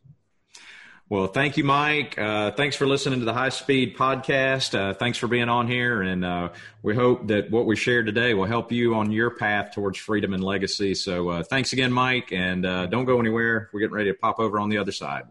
Well, 1.10 1.26
thank 1.26 1.58
you, 1.58 1.64
Mike. 1.64 2.20
Uh, 2.20 2.52
thanks 2.52 2.76
for 2.76 2.86
listening 2.86 3.18
to 3.18 3.26
the 3.26 3.34
High 3.34 3.50
Speed 3.50 3.98
Podcast. 3.98 4.78
Uh, 4.78 4.94
thanks 4.94 5.18
for 5.18 5.28
being 5.28 5.50
on 5.50 5.68
here. 5.68 6.04
And 6.04 6.24
uh, 6.24 6.50
we 6.84 6.94
hope 6.94 7.26
that 7.30 7.50
what 7.50 7.66
we 7.66 7.76
shared 7.76 8.06
today 8.06 8.36
will 8.36 8.46
help 8.46 8.72
you 8.72 8.94
on 8.94 9.12
your 9.12 9.32
path 9.32 9.72
towards 9.74 9.98
freedom 9.98 10.36
and 10.36 10.44
legacy. 10.44 10.94
So 10.94 11.30
uh, 11.30 11.42
thanks 11.42 11.74
again, 11.74 11.92
Mike. 11.92 12.32
And 12.32 12.64
uh, 12.64 12.86
don't 12.86 13.06
go 13.06 13.20
anywhere. 13.20 13.72
We're 13.74 13.80
getting 13.80 13.96
ready 13.96 14.12
to 14.12 14.20
pop 14.20 14.40
over 14.40 14.60
on 14.60 14.70
the 14.70 14.78
other 14.78 14.92
side. 14.92 15.24